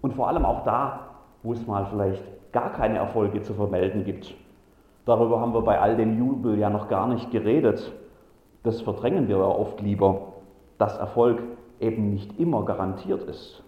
und 0.00 0.14
vor 0.14 0.28
allem 0.28 0.44
auch 0.44 0.64
da, 0.64 1.00
wo 1.42 1.52
es 1.52 1.66
mal 1.66 1.86
vielleicht 1.86 2.22
gar 2.52 2.72
keine 2.72 2.98
Erfolge 2.98 3.42
zu 3.42 3.54
vermelden 3.54 4.04
gibt. 4.04 4.34
Darüber 5.04 5.40
haben 5.40 5.54
wir 5.54 5.62
bei 5.62 5.80
all 5.80 5.96
dem 5.96 6.18
Jubel 6.18 6.58
ja 6.58 6.70
noch 6.70 6.88
gar 6.88 7.08
nicht 7.08 7.30
geredet. 7.30 7.92
Das 8.62 8.80
verdrängen 8.80 9.28
wir 9.28 9.38
ja 9.38 9.44
oft 9.44 9.80
lieber, 9.80 10.32
dass 10.78 10.98
Erfolg 10.98 11.42
eben 11.80 12.10
nicht 12.10 12.38
immer 12.38 12.64
garantiert 12.64 13.22
ist. 13.24 13.62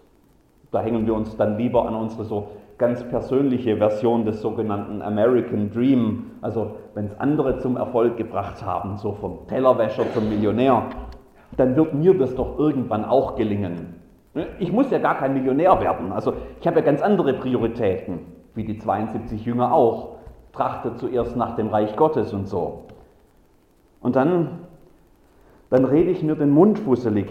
Da 0.71 0.81
hängen 0.81 1.05
wir 1.05 1.13
uns 1.13 1.35
dann 1.37 1.57
lieber 1.57 1.87
an 1.87 1.95
unsere 1.95 2.23
so 2.23 2.47
ganz 2.77 3.03
persönliche 3.09 3.77
Version 3.77 4.25
des 4.25 4.41
sogenannten 4.41 5.01
American 5.01 5.69
Dream. 5.69 6.31
Also 6.41 6.77
wenn 6.95 7.05
es 7.05 7.19
andere 7.19 7.59
zum 7.59 7.77
Erfolg 7.77 8.17
gebracht 8.17 8.65
haben, 8.65 8.97
so 8.97 9.13
vom 9.13 9.47
Tellerwäscher 9.47 10.11
zum 10.13 10.29
Millionär, 10.29 10.83
dann 11.57 11.75
wird 11.75 11.93
mir 11.93 12.17
das 12.17 12.33
doch 12.35 12.57
irgendwann 12.57 13.05
auch 13.05 13.35
gelingen. 13.35 14.01
Ne? 14.33 14.47
Ich 14.59 14.71
muss 14.71 14.89
ja 14.89 14.97
gar 14.99 15.15
kein 15.15 15.33
Millionär 15.33 15.79
werden. 15.81 16.11
Also 16.11 16.33
ich 16.59 16.67
habe 16.67 16.79
ja 16.79 16.85
ganz 16.85 17.01
andere 17.01 17.33
Prioritäten, 17.33 18.19
wie 18.55 18.63
die 18.63 18.77
72 18.77 19.45
Jünger 19.45 19.73
auch. 19.73 20.15
Trachte 20.53 20.95
zuerst 20.95 21.37
nach 21.37 21.55
dem 21.55 21.67
Reich 21.67 21.95
Gottes 21.95 22.33
und 22.33 22.47
so. 22.47 22.85
Und 24.01 24.15
dann, 24.15 24.59
dann 25.71 25.85
rede 25.85 26.11
ich 26.11 26.21
mir 26.21 26.35
den 26.35 26.51
Mund 26.51 26.77
fusselig. 26.79 27.29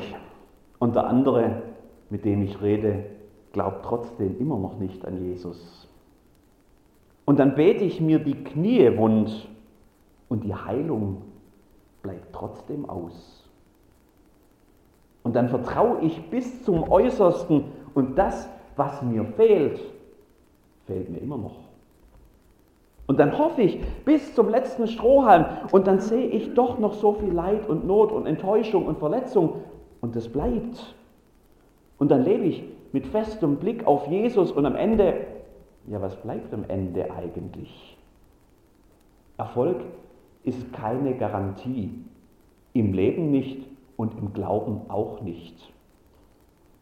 Und 0.78 0.96
der 0.96 1.06
andere, 1.06 1.62
mit 2.08 2.24
dem 2.24 2.42
ich 2.42 2.60
rede, 2.62 3.04
glaubt 3.52 3.84
trotzdem 3.84 4.40
immer 4.40 4.58
noch 4.58 4.78
nicht 4.78 5.04
an 5.04 5.22
Jesus. 5.22 5.86
Und 7.26 7.38
dann 7.38 7.54
bete 7.54 7.84
ich 7.84 8.00
mir 8.00 8.18
die 8.18 8.42
Knie 8.42 8.96
wund 8.96 9.46
und 10.30 10.42
die 10.42 10.54
Heilung 10.54 11.22
bleibt 12.02 12.32
trotzdem 12.32 12.88
aus. 12.88 13.46
Und 15.22 15.36
dann 15.36 15.50
vertraue 15.50 16.00
ich 16.00 16.30
bis 16.30 16.64
zum 16.64 16.90
Äußersten 16.90 17.64
und 17.92 18.16
das, 18.16 18.48
was 18.74 19.02
mir 19.02 19.24
fehlt, 19.36 19.80
fehlt 20.86 21.10
mir 21.10 21.18
immer 21.18 21.36
noch. 21.36 21.69
Und 23.10 23.18
dann 23.18 23.36
hoffe 23.36 23.62
ich 23.62 23.80
bis 24.04 24.36
zum 24.36 24.50
letzten 24.50 24.86
Strohhalm 24.86 25.44
und 25.72 25.88
dann 25.88 25.98
sehe 25.98 26.28
ich 26.28 26.54
doch 26.54 26.78
noch 26.78 26.94
so 26.94 27.14
viel 27.14 27.32
Leid 27.32 27.68
und 27.68 27.84
Not 27.84 28.12
und 28.12 28.24
Enttäuschung 28.24 28.86
und 28.86 29.00
Verletzung 29.00 29.64
und 30.00 30.14
es 30.14 30.28
bleibt. 30.28 30.94
Und 31.98 32.12
dann 32.12 32.22
lebe 32.22 32.44
ich 32.44 32.62
mit 32.92 33.08
festem 33.08 33.56
Blick 33.56 33.84
auf 33.84 34.06
Jesus 34.06 34.52
und 34.52 34.64
am 34.64 34.76
Ende, 34.76 35.26
ja, 35.88 36.00
was 36.00 36.14
bleibt 36.22 36.54
am 36.54 36.62
Ende 36.68 37.10
eigentlich? 37.10 37.98
Erfolg 39.38 39.78
ist 40.44 40.72
keine 40.72 41.16
Garantie. 41.16 41.90
Im 42.74 42.92
Leben 42.92 43.32
nicht 43.32 43.66
und 43.96 44.16
im 44.18 44.32
Glauben 44.32 44.82
auch 44.88 45.20
nicht. 45.20 45.56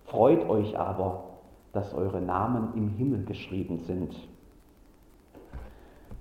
Freut 0.05 0.47
euch 0.51 0.79
aber, 0.79 1.25
dass 1.73 1.95
eure 1.95 2.21
Namen 2.21 2.75
im 2.75 2.91
Himmel 2.91 3.25
geschrieben 3.25 3.79
sind. 3.79 4.15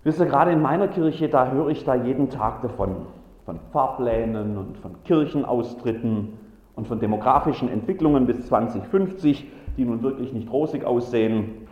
Wisst 0.07 0.21
ihr, 0.21 0.25
gerade 0.25 0.51
in 0.51 0.61
meiner 0.61 0.87
Kirche, 0.87 1.27
da 1.27 1.51
höre 1.51 1.67
ich 1.67 1.83
da 1.83 1.93
jeden 1.93 2.29
Tag 2.29 2.61
davon, 2.61 2.95
von 3.43 3.59
Fahrplänen 3.73 4.55
und 4.55 4.77
von 4.77 5.03
Kirchenaustritten 5.03 6.29
und 6.75 6.87
von 6.87 7.01
demografischen 7.01 7.69
Entwicklungen 7.69 8.25
bis 8.25 8.47
2050, 8.47 9.45
die 9.75 9.83
nun 9.83 10.03
wirklich 10.03 10.31
nicht 10.31 10.49
rosig 10.49 10.85
aussehen. 10.85 11.67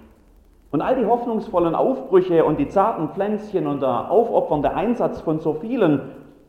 Und 0.70 0.82
all 0.82 0.98
die 0.98 1.06
hoffnungsvollen 1.06 1.76
Aufbrüche 1.76 2.44
und 2.44 2.60
die 2.60 2.68
zarten 2.68 3.08
Pflänzchen 3.08 3.68
und 3.68 3.82
der 3.82 4.12
aufopfernde 4.12 4.76
Einsatz 4.76 5.22
von 5.22 5.40
so 5.40 5.54
vielen 5.54 6.02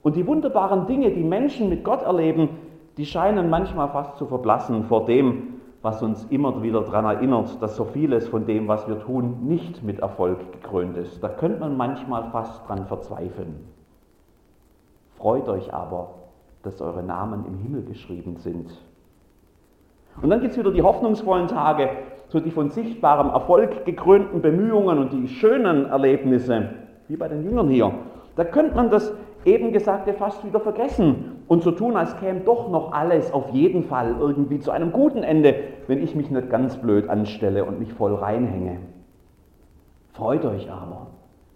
und 0.03 0.17
die 0.17 0.27
wunderbaren 0.27 0.89
Dinge, 0.89 1.13
die 1.13 1.23
Menschen 1.23 1.69
mit 1.69 1.85
Gott 1.85 2.03
erleben, 2.03 2.49
die 2.97 3.07
scheinen 3.07 3.49
manchmal 3.49 3.91
fast 3.91 4.17
zu 4.17 4.27
verblassen 4.27 4.83
vor 4.87 5.05
dem, 5.05 5.56
was 5.87 6.03
uns 6.03 6.25
immer 6.31 6.65
wieder 6.65 6.81
daran 6.81 7.05
erinnert, 7.05 7.63
dass 7.63 7.77
so 7.77 7.85
vieles 7.85 8.27
von 8.27 8.45
dem, 8.45 8.67
was 8.67 8.89
wir 8.89 8.99
tun, 8.99 9.47
nicht 9.47 9.85
mit 9.85 10.01
Erfolg 10.01 10.51
gekrönt 10.51 10.97
ist. 10.97 11.23
Da 11.23 11.29
könnte 11.29 11.61
man 11.61 11.77
manchmal 11.77 12.25
fast 12.33 12.67
dran 12.67 12.87
verzweifeln. 12.87 13.55
Freut 15.17 15.49
euch 15.49 15.73
aber, 15.73 16.15
dass 16.65 16.81
eure 16.81 17.05
Namen 17.05 17.45
im 17.47 17.59
Himmel 17.59 17.85
geschrieben 17.85 18.37
sind. 18.39 18.69
Und 20.21 20.29
dann 20.29 20.41
gibt 20.41 20.55
es 20.55 20.59
wieder 20.59 20.73
die 20.73 20.83
hoffnungsvollen 20.83 21.47
Tage, 21.47 21.89
so 22.31 22.41
die 22.41 22.51
von 22.51 22.71
sichtbarem 22.71 23.29
Erfolg 23.29 23.85
gekrönten 23.85 24.43
Bemühungen 24.43 24.99
und 24.99 25.13
die 25.13 25.29
schönen 25.29 25.87
Erlebnisse, 25.87 26.71
wie 27.07 27.17
bei 27.17 27.29
den 27.29 27.45
Jüngern 27.45 27.69
hier. 27.69 27.93
Da 28.37 28.45
könnte 28.45 28.77
man 28.77 28.91
das 28.91 29.13
eben 29.45 29.73
Gesagte 29.73 30.13
fast 30.13 30.45
wieder 30.45 30.61
vergessen 30.61 31.43
und 31.49 31.63
so 31.63 31.71
tun, 31.71 31.97
als 31.97 32.17
käme 32.19 32.41
doch 32.41 32.69
noch 32.71 32.93
alles 32.93 33.33
auf 33.33 33.51
jeden 33.51 33.85
Fall 33.85 34.17
irgendwie 34.19 34.61
zu 34.61 34.71
einem 34.71 34.93
guten 34.93 35.23
Ende, 35.23 35.55
wenn 35.87 36.03
ich 36.03 36.15
mich 36.15 36.31
nicht 36.31 36.51
ganz 36.51 36.77
blöd 36.77 37.09
anstelle 37.09 37.65
und 37.65 37.79
mich 37.79 37.93
voll 37.93 38.15
reinhänge. 38.15 38.79
Freut 40.13 40.45
euch 40.45 40.71
aber, 40.71 41.09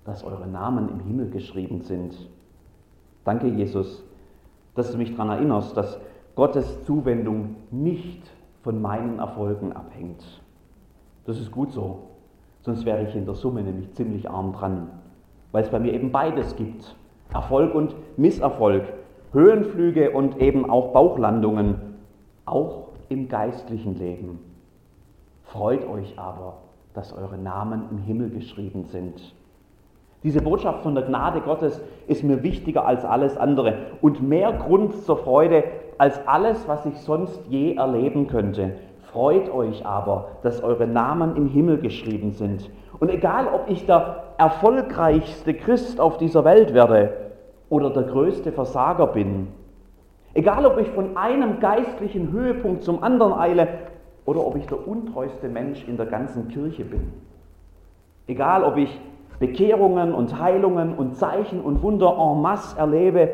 dass 0.04 0.24
eure 0.24 0.46
Namen 0.46 0.88
im 0.88 1.00
Himmel 1.00 1.30
geschrieben 1.30 1.82
sind. 1.82 2.28
Danke, 3.24 3.48
Jesus, 3.48 4.04
dass 4.74 4.92
du 4.92 4.98
mich 4.98 5.10
daran 5.10 5.30
erinnerst, 5.30 5.76
dass 5.76 6.00
Gottes 6.36 6.84
Zuwendung 6.84 7.56
nicht 7.70 8.22
von 8.62 8.80
meinen 8.80 9.18
Erfolgen 9.18 9.72
abhängt. 9.72 10.22
Das 11.26 11.38
ist 11.38 11.50
gut 11.50 11.72
so, 11.72 12.10
sonst 12.60 12.86
wäre 12.86 13.02
ich 13.02 13.14
in 13.14 13.26
der 13.26 13.34
Summe 13.34 13.62
nämlich 13.62 13.92
ziemlich 13.92 14.30
arm 14.30 14.52
dran, 14.52 14.88
weil 15.52 15.62
es 15.62 15.70
bei 15.70 15.78
mir 15.78 15.92
eben 15.92 16.12
beides 16.12 16.56
gibt. 16.56 16.96
Erfolg 17.32 17.74
und 17.74 17.94
Misserfolg, 18.16 18.84
Höhenflüge 19.32 20.10
und 20.10 20.40
eben 20.40 20.68
auch 20.68 20.92
Bauchlandungen, 20.92 21.76
auch 22.44 22.88
im 23.08 23.28
geistlichen 23.28 23.96
Leben. 23.98 24.40
Freut 25.44 25.88
euch 25.88 26.18
aber, 26.18 26.58
dass 26.94 27.12
eure 27.12 27.38
Namen 27.38 27.84
im 27.90 27.98
Himmel 27.98 28.30
geschrieben 28.30 28.84
sind. 28.84 29.34
Diese 30.22 30.42
Botschaft 30.42 30.82
von 30.82 30.94
der 30.94 31.04
Gnade 31.04 31.40
Gottes 31.40 31.80
ist 32.06 32.22
mir 32.24 32.42
wichtiger 32.42 32.84
als 32.84 33.04
alles 33.04 33.36
andere 33.36 33.86
und 34.02 34.22
mehr 34.22 34.52
Grund 34.52 34.94
zur 35.04 35.16
Freude 35.16 35.64
als 35.98 36.26
alles, 36.26 36.68
was 36.68 36.84
ich 36.86 36.96
sonst 36.98 37.40
je 37.48 37.74
erleben 37.74 38.26
könnte. 38.26 38.72
Freut 39.12 39.52
euch 39.52 39.84
aber, 39.86 40.28
dass 40.42 40.62
eure 40.62 40.86
Namen 40.86 41.36
im 41.36 41.48
Himmel 41.48 41.78
geschrieben 41.78 42.32
sind. 42.32 42.70
Und 43.00 43.08
egal, 43.08 43.48
ob 43.48 43.68
ich 43.68 43.86
der 43.86 44.24
erfolgreichste 44.36 45.54
Christ 45.54 46.00
auf 46.00 46.18
dieser 46.18 46.44
Welt 46.44 46.74
werde 46.74 47.32
oder 47.70 47.90
der 47.90 48.04
größte 48.04 48.52
Versager 48.52 49.06
bin, 49.06 49.48
egal, 50.34 50.66
ob 50.66 50.78
ich 50.78 50.88
von 50.90 51.16
einem 51.16 51.60
geistlichen 51.60 52.30
Höhepunkt 52.30 52.84
zum 52.84 53.02
anderen 53.02 53.32
eile 53.32 53.68
oder 54.26 54.46
ob 54.46 54.56
ich 54.56 54.66
der 54.66 54.86
untreueste 54.86 55.48
Mensch 55.48 55.82
in 55.88 55.96
der 55.96 56.06
ganzen 56.06 56.48
Kirche 56.48 56.84
bin, 56.84 57.12
egal, 58.26 58.64
ob 58.64 58.76
ich 58.76 59.00
Bekehrungen 59.38 60.12
und 60.12 60.38
Heilungen 60.38 60.94
und 60.94 61.16
Zeichen 61.16 61.62
und 61.62 61.82
Wunder 61.82 62.18
en 62.18 62.42
masse 62.42 62.78
erlebe 62.78 63.30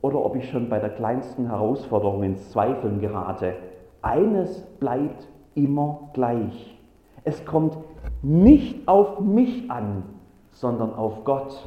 oder 0.00 0.24
ob 0.24 0.36
ich 0.36 0.48
schon 0.48 0.68
bei 0.68 0.78
der 0.78 0.90
kleinsten 0.90 1.48
Herausforderung 1.48 2.22
ins 2.22 2.50
Zweifeln 2.50 3.00
gerate, 3.00 3.54
eines 4.00 4.60
bleibt 4.78 5.26
immer 5.56 6.10
gleich. 6.12 6.78
Es 7.24 7.44
kommt 7.44 7.76
nicht 8.22 8.86
auf 8.88 9.20
mich 9.20 9.70
an, 9.70 10.04
sondern 10.50 10.94
auf 10.94 11.24
Gott. 11.24 11.66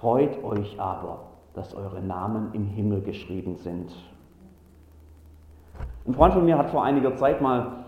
Freut 0.00 0.42
euch 0.44 0.80
aber, 0.80 1.20
dass 1.54 1.74
eure 1.74 2.00
Namen 2.00 2.50
im 2.52 2.66
Himmel 2.66 3.00
geschrieben 3.02 3.56
sind. 3.56 3.92
Ein 6.06 6.14
Freund 6.14 6.34
von 6.34 6.44
mir 6.44 6.58
hat 6.58 6.70
vor 6.70 6.84
einiger 6.84 7.16
Zeit 7.16 7.40
mal 7.40 7.84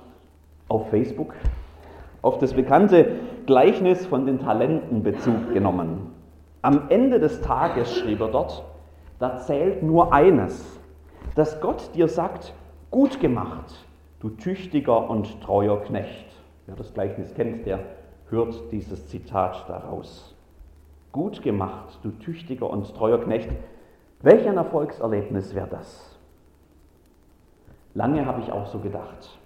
auf 0.68 0.90
Facebook 0.90 1.34
auf 2.22 2.38
das 2.38 2.52
bekannte 2.52 3.16
Gleichnis 3.46 4.06
von 4.06 4.26
den 4.26 4.38
Talenten 4.38 5.02
Bezug 5.02 5.52
genommen. 5.52 6.12
Am 6.62 6.90
Ende 6.90 7.18
des 7.18 7.40
Tages, 7.40 7.96
schrieb 7.96 8.20
er 8.20 8.28
dort, 8.28 8.62
da 9.18 9.38
zählt 9.38 9.82
nur 9.82 10.12
eines, 10.12 10.78
dass 11.34 11.60
Gott 11.60 11.94
dir 11.94 12.08
sagt, 12.08 12.52
Gut 12.90 13.20
gemacht, 13.20 13.86
du 14.18 14.30
tüchtiger 14.30 15.08
und 15.08 15.40
treuer 15.40 15.80
Knecht. 15.82 16.26
Wer 16.70 16.76
das 16.76 16.94
Gleichnis 16.94 17.34
kennt, 17.34 17.66
der 17.66 17.80
hört 18.28 18.70
dieses 18.70 19.08
Zitat 19.08 19.64
daraus. 19.68 20.36
Gut 21.10 21.42
gemacht, 21.42 21.98
du 22.04 22.10
tüchtiger 22.10 22.70
und 22.70 22.94
treuer 22.94 23.20
Knecht. 23.20 23.50
Welch 24.22 24.48
ein 24.48 24.56
Erfolgserlebnis 24.56 25.52
wäre 25.56 25.66
das? 25.66 26.16
Lange 27.94 28.24
habe 28.24 28.40
ich 28.40 28.52
auch 28.52 28.66
so 28.66 28.78
gedacht, 28.78 29.40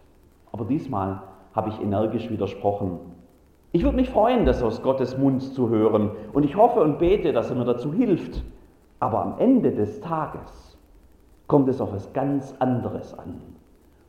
aber 0.53 0.67
diesmal 0.67 1.23
habe 1.55 1.71
ich 1.71 1.81
energisch 1.81 2.29
widersprochen. 2.29 2.99
Ich 3.73 3.85
würde 3.85 3.97
mich 3.97 4.11
freuen, 4.11 4.45
das 4.45 4.63
aus 4.63 4.83
Gottes 4.83 5.17
Mund 5.17 5.43
zu 5.43 5.71
hören 5.71 6.11
und 6.35 6.45
ich 6.45 6.57
hoffe 6.57 6.83
und 6.83 6.99
bete, 6.99 7.33
dass 7.33 7.49
er 7.49 7.57
mir 7.57 7.65
dazu 7.65 7.91
hilft. 7.95 8.45
Aber 9.01 9.23
am 9.23 9.39
Ende 9.39 9.73
des 9.73 10.03
Tages 10.03 10.77
kommt 11.47 11.71
es 11.71 11.81
auf 11.81 11.89
etwas 11.89 12.13
ganz 12.13 12.55
anderes 12.59 13.19
an. 13.19 13.41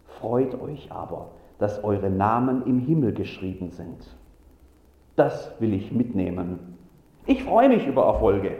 Freut 0.03 0.61
euch 0.61 0.91
aber, 0.91 1.29
dass 1.59 1.83
eure 1.83 2.09
Namen 2.09 2.65
im 2.65 2.79
Himmel 2.79 3.13
geschrieben 3.13 3.71
sind. 3.71 4.15
Das 5.15 5.53
will 5.59 5.73
ich 5.73 5.91
mitnehmen. 5.91 6.77
Ich 7.25 7.43
freue 7.43 7.69
mich 7.69 7.87
über 7.87 8.05
Erfolge. 8.05 8.51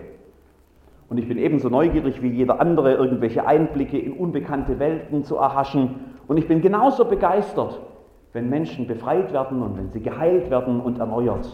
Und 1.10 1.18
ich 1.18 1.28
bin 1.28 1.38
ebenso 1.38 1.70
neugierig 1.70 2.22
wie 2.22 2.30
jeder 2.30 2.60
andere, 2.60 2.94
irgendwelche 2.94 3.46
Einblicke 3.46 3.98
in 4.00 4.14
unbekannte 4.14 4.80
Welten 4.80 5.24
zu 5.24 5.36
erhaschen. 5.36 5.96
Und 6.28 6.38
ich 6.38 6.48
bin 6.48 6.62
genauso 6.62 7.06
begeistert, 7.06 7.80
wenn 8.34 8.50
Menschen 8.50 8.88
befreit 8.88 9.32
werden 9.32 9.62
und 9.62 9.78
wenn 9.78 9.92
sie 9.92 10.02
geheilt 10.02 10.50
werden 10.50 10.82
und 10.82 11.00
erneuert. 11.00 11.48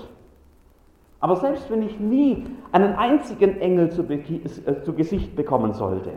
Aber 1.20 1.36
selbst 1.36 1.70
wenn 1.70 1.84
ich 1.84 2.00
nie 2.00 2.46
einen 2.72 2.94
einzigen 2.96 3.60
Engel 3.60 3.92
zu, 3.92 4.04
äh, 4.10 4.82
zu 4.82 4.94
Gesicht 4.94 5.36
bekommen 5.36 5.74
sollte, 5.74 6.12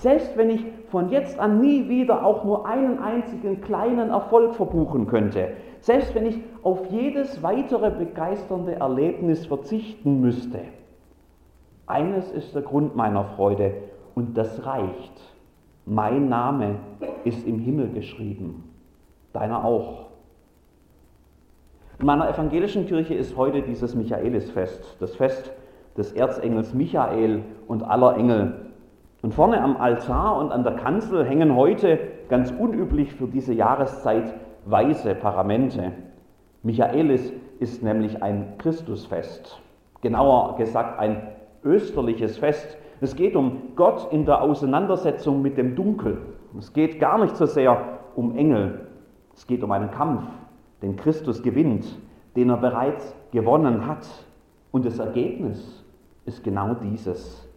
selbst 0.00 0.34
wenn 0.36 0.48
ich 0.48 0.64
von 0.88 1.10
jetzt 1.10 1.38
an 1.38 1.60
nie 1.60 1.88
wieder 1.88 2.24
auch 2.24 2.42
nur 2.44 2.66
einen 2.66 2.98
einzigen 2.98 3.60
kleinen 3.60 4.08
Erfolg 4.08 4.54
verbuchen 4.54 5.06
könnte, 5.06 5.48
selbst 5.80 6.14
wenn 6.14 6.24
ich 6.24 6.38
auf 6.62 6.86
jedes 6.90 7.42
weitere 7.42 7.90
begeisternde 7.90 8.76
Erlebnis 8.76 9.44
verzichten 9.46 10.22
müsste, 10.22 10.60
eines 11.86 12.30
ist 12.30 12.54
der 12.54 12.62
Grund 12.62 12.96
meiner 12.96 13.24
Freude 13.24 13.74
und 14.14 14.38
das 14.38 14.64
reicht. 14.64 15.20
Mein 15.84 16.30
Name 16.30 16.76
ist 17.24 17.46
im 17.46 17.58
Himmel 17.58 17.90
geschrieben, 17.90 18.64
deiner 19.34 19.64
auch. 19.64 20.06
In 21.98 22.06
meiner 22.06 22.30
evangelischen 22.30 22.86
Kirche 22.86 23.14
ist 23.14 23.36
heute 23.36 23.60
dieses 23.60 23.94
Michaelisfest, 23.94 24.96
das 24.98 25.14
Fest 25.14 25.52
des 25.98 26.12
Erzengels 26.12 26.72
Michael 26.72 27.42
und 27.66 27.82
aller 27.82 28.16
Engel. 28.16 28.69
Und 29.22 29.34
vorne 29.34 29.62
am 29.62 29.76
Altar 29.76 30.38
und 30.38 30.50
an 30.50 30.64
der 30.64 30.76
Kanzel 30.76 31.26
hängen 31.26 31.54
heute, 31.54 31.98
ganz 32.30 32.50
unüblich 32.52 33.12
für 33.14 33.26
diese 33.26 33.52
Jahreszeit, 33.52 34.32
weiße 34.64 35.14
Paramente. 35.14 35.92
Michaelis 36.62 37.32
ist 37.58 37.82
nämlich 37.82 38.22
ein 38.22 38.54
Christusfest, 38.56 39.60
genauer 40.00 40.56
gesagt 40.56 40.98
ein 40.98 41.22
österliches 41.62 42.38
Fest. 42.38 42.78
Es 43.02 43.14
geht 43.14 43.36
um 43.36 43.74
Gott 43.76 44.10
in 44.10 44.24
der 44.24 44.40
Auseinandersetzung 44.40 45.42
mit 45.42 45.58
dem 45.58 45.76
Dunkel. 45.76 46.18
Es 46.58 46.72
geht 46.72 46.98
gar 46.98 47.18
nicht 47.18 47.36
so 47.36 47.44
sehr 47.44 47.98
um 48.16 48.34
Engel. 48.36 48.86
Es 49.34 49.46
geht 49.46 49.62
um 49.62 49.72
einen 49.72 49.90
Kampf, 49.90 50.22
den 50.80 50.96
Christus 50.96 51.42
gewinnt, 51.42 51.86
den 52.36 52.48
er 52.48 52.56
bereits 52.56 53.14
gewonnen 53.32 53.86
hat. 53.86 54.06
Und 54.70 54.86
das 54.86 54.98
Ergebnis 54.98 55.84
ist 56.24 56.42
genau 56.42 56.74
dieses. 56.74 57.49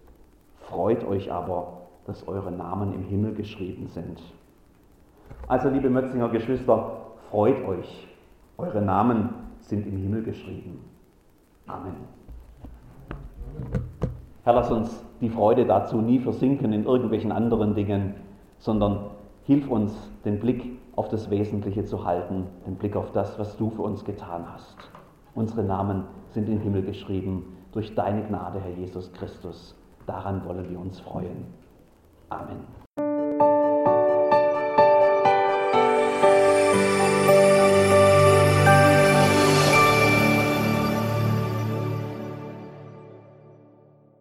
Freut 0.74 1.06
euch 1.06 1.32
aber, 1.32 1.82
dass 2.08 2.28
eure 2.28 2.52
Namen 2.52 2.96
im 2.96 3.04
Himmel 3.04 3.36
geschrieben 3.36 3.88
sind. 3.90 4.20
Also, 5.48 5.70
liebe 5.70 5.88
Mötzinger 5.88 6.30
Geschwister, 6.30 6.98
freut 7.30 7.64
euch, 7.68 8.08
eure 8.58 8.82
Namen 8.82 9.30
sind 9.60 9.86
im 9.86 9.98
Himmel 9.98 10.24
geschrieben. 10.24 10.84
Amen. 11.68 11.94
Herr, 14.44 14.54
lass 14.54 14.72
uns 14.72 15.06
die 15.22 15.30
Freude 15.30 15.68
dazu 15.68 16.02
nie 16.02 16.18
versinken 16.18 16.74
in 16.74 16.86
irgendwelchen 16.86 17.32
anderen 17.32 17.76
Dingen, 17.76 18.16
sondern 18.58 19.12
hilf 19.44 19.70
uns, 19.70 19.94
den 20.26 20.40
Blick 20.40 20.64
auf 20.96 21.08
das 21.10 21.30
Wesentliche 21.30 21.86
zu 21.86 22.04
halten, 22.04 22.48
den 22.66 22.78
Blick 22.78 22.96
auf 22.96 23.12
das, 23.12 23.38
was 23.38 23.56
du 23.58 23.70
für 23.70 23.84
uns 23.84 24.04
getan 24.04 24.46
hast. 24.52 24.78
Unsere 25.36 25.64
Namen 25.64 26.06
sind 26.32 26.50
im 26.50 26.60
Himmel 26.62 26.82
geschrieben 26.82 27.58
durch 27.74 27.94
deine 27.94 28.24
Gnade, 28.24 28.60
Herr 28.60 28.72
Jesus 28.72 29.14
Christus. 29.14 29.76
Daran 30.06 30.44
wollen 30.46 30.70
wir 30.70 30.80
uns 30.80 31.00
freuen. 31.00 31.46
Amen. 32.30 32.83